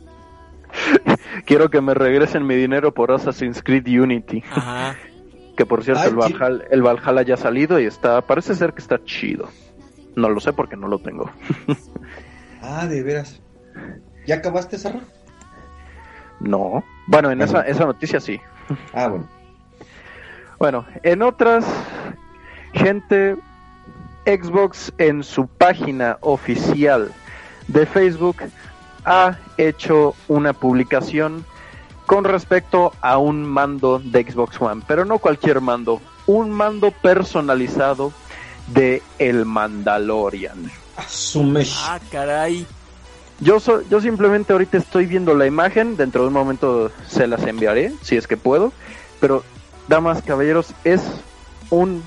[1.44, 4.42] Quiero que me regresen mi dinero por Assassin's Creed Unity.
[4.50, 4.96] Ajá.
[5.56, 8.72] Que por cierto, Ay, el, Valhalla, el Valhalla ya ha salido y está, parece ser
[8.72, 9.48] que está chido.
[10.16, 11.30] No lo sé porque no lo tengo.
[12.66, 13.42] Ah, de veras.
[14.26, 15.00] ¿Ya acabaste, Sarra?
[16.40, 16.82] No.
[17.06, 18.40] Bueno, en esa, esa noticia sí.
[18.94, 19.28] Ah, bueno.
[20.58, 21.66] Bueno, en otras,
[22.72, 23.36] gente,
[24.24, 27.12] Xbox en su página oficial
[27.68, 28.36] de Facebook
[29.04, 31.44] ha hecho una publicación
[32.06, 38.12] con respecto a un mando de Xbox One, pero no cualquier mando, un mando personalizado
[38.66, 40.70] de El Mandalorian.
[40.96, 41.66] Asume.
[41.86, 42.66] Ah, caray.
[43.40, 47.42] Yo, so- yo simplemente ahorita estoy viendo la imagen, dentro de un momento se las
[47.44, 48.72] enviaré, si es que puedo,
[49.20, 49.42] pero
[49.88, 51.02] damas, caballeros, es
[51.70, 52.02] un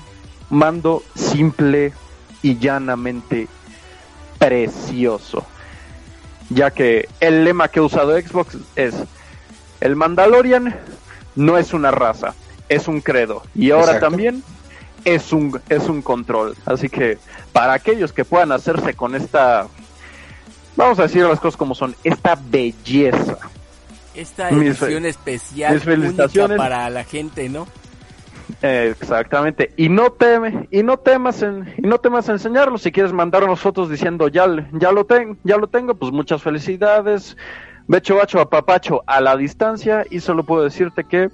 [0.48, 1.92] mando simple
[2.42, 3.46] y llanamente
[4.38, 5.44] precioso,
[6.50, 8.94] ya que el lema que ha usado Xbox es,
[9.80, 10.74] el Mandalorian
[11.36, 12.34] no es una raza,
[12.68, 14.06] es un credo, y ahora Exacto.
[14.06, 14.42] también
[15.04, 17.18] es un, es un control, así que
[17.52, 19.66] para aquellos que puedan hacerse con esta
[20.78, 23.38] vamos a decir las cosas como son, esta belleza.
[24.14, 26.56] Esta edición especial mis única felicitaciones.
[26.56, 27.66] para la gente, ¿no?
[28.62, 29.72] Exactamente.
[29.76, 32.78] Y no teme, y no temas en, y no temas en enseñarlo.
[32.78, 37.36] Si quieres mandarnos fotos diciendo ya, ya lo tengo, ya lo tengo, pues muchas felicidades.
[37.86, 41.30] Becho bacho a papacho a la distancia y solo puedo decirte que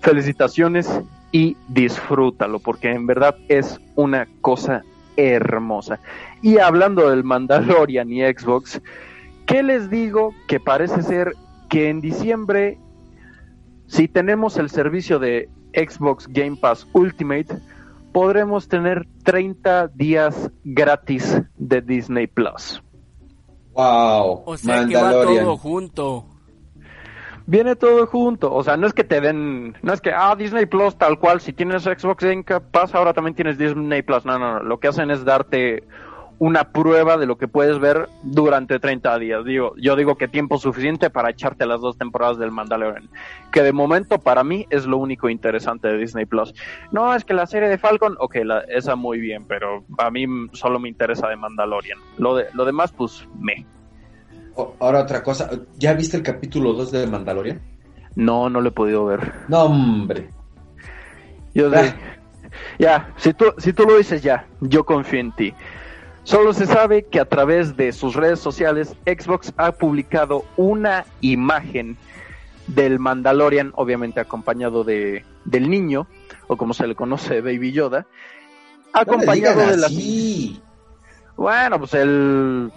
[0.00, 0.88] felicitaciones
[1.30, 4.82] y disfrútalo porque en verdad es una cosa
[5.16, 6.00] hermosa.
[6.42, 8.80] Y hablando del Mandalorian y Xbox,
[9.46, 10.34] ¿qué les digo?
[10.46, 11.34] Que parece ser
[11.68, 12.78] que en diciembre,
[13.86, 17.58] si tenemos el servicio de Xbox Game Pass Ultimate,
[18.12, 22.82] podremos tener 30 días gratis de Disney Plus.
[23.72, 24.42] Wow.
[24.44, 26.24] O sea que va todo junto.
[27.46, 30.66] Viene todo junto, o sea, no es que te den, no es que, ah, Disney
[30.66, 34.58] Plus tal cual, si tienes Xbox Game Pass ahora también tienes Disney Plus, no, no,
[34.58, 35.82] no, lo que hacen es darte
[36.38, 39.44] una prueba de lo que puedes ver durante 30 días.
[39.44, 43.08] Digo, yo digo que tiempo suficiente para echarte las dos temporadas del Mandalorian,
[43.50, 46.54] que de momento para mí es lo único interesante de Disney Plus.
[46.92, 50.26] No, es que la serie de Falcon, ok, la, esa muy bien, pero a mí
[50.52, 51.98] solo me interesa de Mandalorian.
[52.18, 53.66] Lo, de, lo demás, pues, me.
[54.80, 57.60] Ahora otra cosa, ¿ya viste el capítulo 2 de Mandalorian?
[58.16, 59.32] No, no lo he podido ver.
[59.48, 60.30] No, hombre.
[61.54, 61.94] Yo Ah.
[62.78, 65.54] Ya, si tú, si tú lo dices ya, yo confío en ti.
[66.28, 71.96] Solo se sabe que a través de sus redes sociales, Xbox ha publicado una imagen
[72.66, 76.06] del Mandalorian, obviamente acompañado de, del niño,
[76.46, 78.06] o como se le conoce, Baby Yoda,
[78.92, 79.88] acompañado de la...
[81.34, 82.72] Bueno, pues el...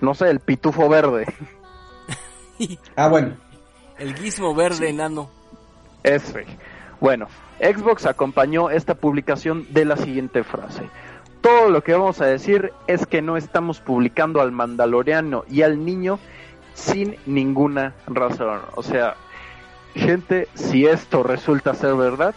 [0.00, 1.26] No sé, el pitufo verde.
[2.96, 3.36] Ah, bueno.
[3.98, 5.28] El guismo verde enano.
[6.04, 6.46] Ese.
[7.00, 7.26] Bueno,
[7.60, 10.88] Xbox acompañó esta publicación de la siguiente frase.
[11.44, 15.84] Todo lo que vamos a decir es que no estamos publicando al mandaloriano y al
[15.84, 16.18] niño
[16.72, 18.60] sin ninguna razón.
[18.76, 19.16] O sea,
[19.94, 22.34] gente, si esto resulta ser verdad,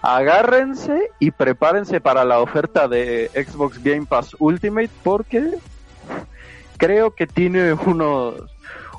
[0.00, 5.58] agárrense y prepárense para la oferta de Xbox Game Pass Ultimate porque
[6.78, 8.34] creo que tiene unos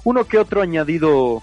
[0.04, 1.42] uno que otro añadido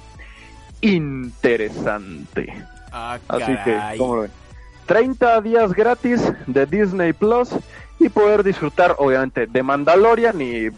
[0.81, 2.55] interesante.
[2.93, 3.99] Ah, Así que, caray.
[3.99, 4.31] ¿cómo lo ven?
[4.87, 7.51] 30 días gratis de Disney Plus
[7.99, 10.69] y poder disfrutar, obviamente, de Mandalorian y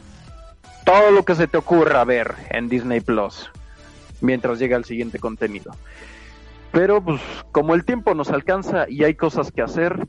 [0.85, 3.51] todo lo que se te ocurra ver en Disney Plus
[4.21, 5.73] mientras llega el siguiente contenido.
[6.73, 7.21] Pero, pues,
[7.53, 10.07] como el tiempo nos alcanza y hay cosas que hacer,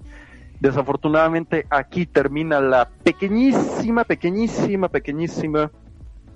[0.60, 5.72] desafortunadamente aquí termina la pequeñísima, pequeñísima, pequeñísima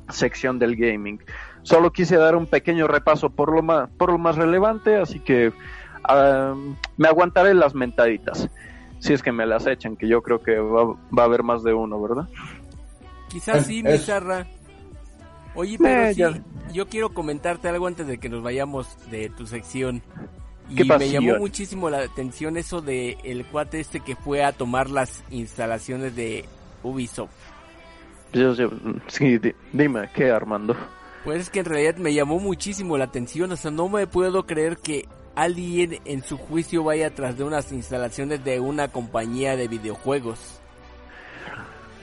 [0.10, 1.20] sección del gaming.
[1.64, 5.54] Solo quise dar un pequeño repaso por lo más, por lo más relevante, así que
[6.04, 6.56] ah,
[6.98, 8.50] me aguantaré las mentaditas.
[9.04, 11.62] Si es que me las echan, que yo creo que va, va a haber más
[11.64, 12.28] de uno, ¿verdad?
[13.30, 14.48] Quizás sí, Es- Mizarra.
[15.56, 16.42] Oye, pero Eh, sí, ya.
[16.72, 20.02] yo quiero comentarte algo antes de que nos vayamos de tu sección.
[20.70, 24.54] Y ¿Qué me llamó muchísimo la atención eso de el cuate este que fue a
[24.54, 26.46] tomar las instalaciones de
[26.82, 27.30] Ubisoft.
[28.32, 28.70] Yo- yo-
[29.08, 30.76] sí, di- dime, ¿qué, Armando?
[31.26, 34.46] Pues es que en realidad me llamó muchísimo la atención, o sea, no me puedo
[34.46, 39.68] creer que alguien en su juicio vaya tras de unas instalaciones de una compañía de
[39.68, 40.60] videojuegos.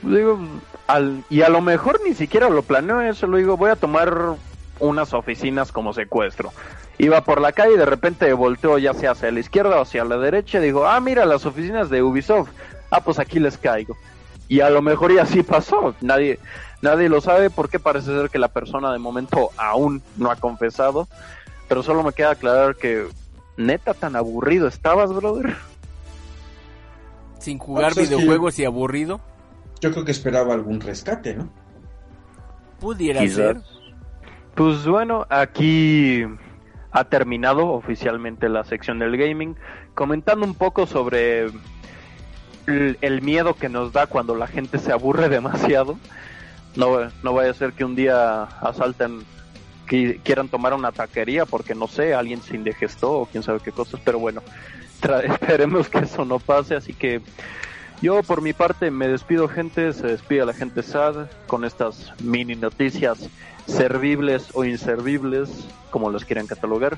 [0.01, 0.39] Digo,
[0.87, 4.35] al, y a lo mejor ni siquiera lo planeo eso, lo digo, voy a tomar
[4.79, 6.51] unas oficinas como secuestro.
[6.97, 10.03] Iba por la calle y de repente volteo ya sea hacia la izquierda o hacia
[10.03, 12.49] la derecha y digo, ah, mira las oficinas de Ubisoft.
[12.89, 13.95] Ah, pues aquí les caigo.
[14.47, 15.95] Y a lo mejor y así pasó.
[16.01, 16.39] Nadie,
[16.81, 21.07] nadie lo sabe porque parece ser que la persona de momento aún no ha confesado.
[21.69, 23.07] Pero solo me queda aclarar que
[23.57, 25.55] neta tan aburrido estabas, brother.
[27.39, 29.19] Sin jugar pues es que- videojuegos y aburrido,
[29.81, 31.49] Yo creo que esperaba algún rescate, ¿no?
[32.79, 33.35] pudiera Quizás.
[33.35, 33.61] ser.
[34.55, 36.23] Pues bueno, aquí
[36.91, 39.55] ha terminado oficialmente la sección del gaming,
[39.95, 41.45] comentando un poco sobre
[42.67, 45.97] el, el miedo que nos da cuando la gente se aburre demasiado.
[46.75, 49.23] No, no vaya a ser que un día asalten,
[49.91, 53.73] que quieran tomar una taquería porque no sé, alguien se indigestó o quién sabe qué
[53.73, 54.41] cosas, pero bueno,
[55.01, 57.19] tra- esperemos que eso no pase, así que
[58.01, 62.55] yo por mi parte me despido gente, se despide la gente sad con estas mini
[62.55, 63.19] noticias
[63.67, 65.49] servibles o inservibles,
[65.89, 66.97] como los quieran catalogar.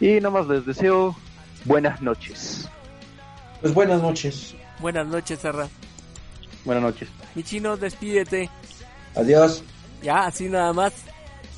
[0.00, 1.14] Y nada más les deseo
[1.66, 2.66] buenas noches.
[3.60, 4.54] Pues buenas noches.
[4.80, 5.68] Buenas noches, Sarra.
[6.64, 7.10] Buenas noches.
[7.34, 8.48] Mi chino, despídete.
[9.14, 9.62] Adiós.
[10.02, 10.92] Ya, así nada más.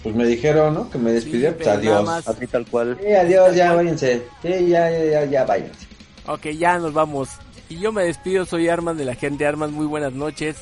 [0.04, 0.90] Pues me dijeron, ¿no?
[0.90, 1.52] Que me despidiera.
[1.52, 2.28] Sí, pues adiós.
[2.28, 2.98] Así tal cual.
[3.00, 4.22] Sí, adiós, ya váyanse.
[4.42, 5.86] Sí, ya, ya, ya, ya váyanse.
[6.26, 7.30] Ok, ya nos vamos.
[7.70, 10.56] Y yo me despido, soy Arman de la gente Arman, muy buenas noches.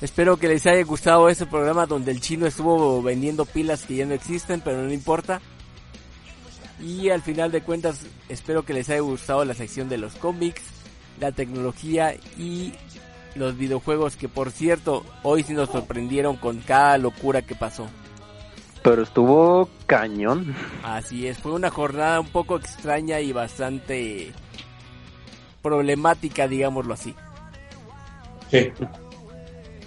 [0.00, 4.06] Espero que les haya gustado este programa donde el chino estuvo vendiendo pilas que ya
[4.06, 5.40] no existen, pero no importa.
[6.80, 10.62] Y al final de cuentas, espero que les haya gustado la sección de los cómics,
[11.20, 12.72] la tecnología y
[13.36, 17.86] los videojuegos que por cierto, hoy sí nos sorprendieron con cada locura que pasó.
[18.88, 20.56] Pero estuvo cañón.
[20.82, 24.32] Así es, fue una jornada un poco extraña y bastante
[25.60, 27.14] problemática, digámoslo así.
[28.50, 28.72] Sí.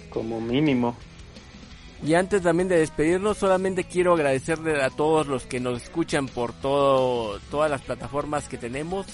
[0.08, 0.96] Como mínimo.
[2.06, 6.52] Y antes también de despedirnos, solamente quiero agradecerle a todos los que nos escuchan por
[6.52, 9.08] todo, todas las plataformas que tenemos.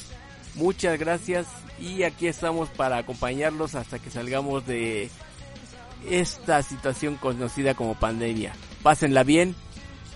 [0.54, 1.46] Muchas gracias
[1.80, 5.08] y aquí estamos para acompañarlos hasta que salgamos de
[6.10, 8.52] esta situación conocida como pandemia.
[8.82, 9.54] Pásenla bien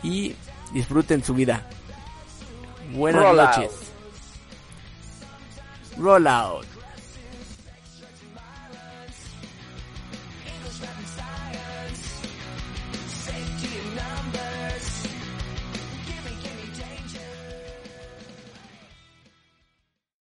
[0.03, 0.35] y
[0.73, 1.67] disfruten su vida.
[2.95, 3.57] Buenas Roll out.
[3.57, 3.93] noches.
[5.99, 6.72] Roll out.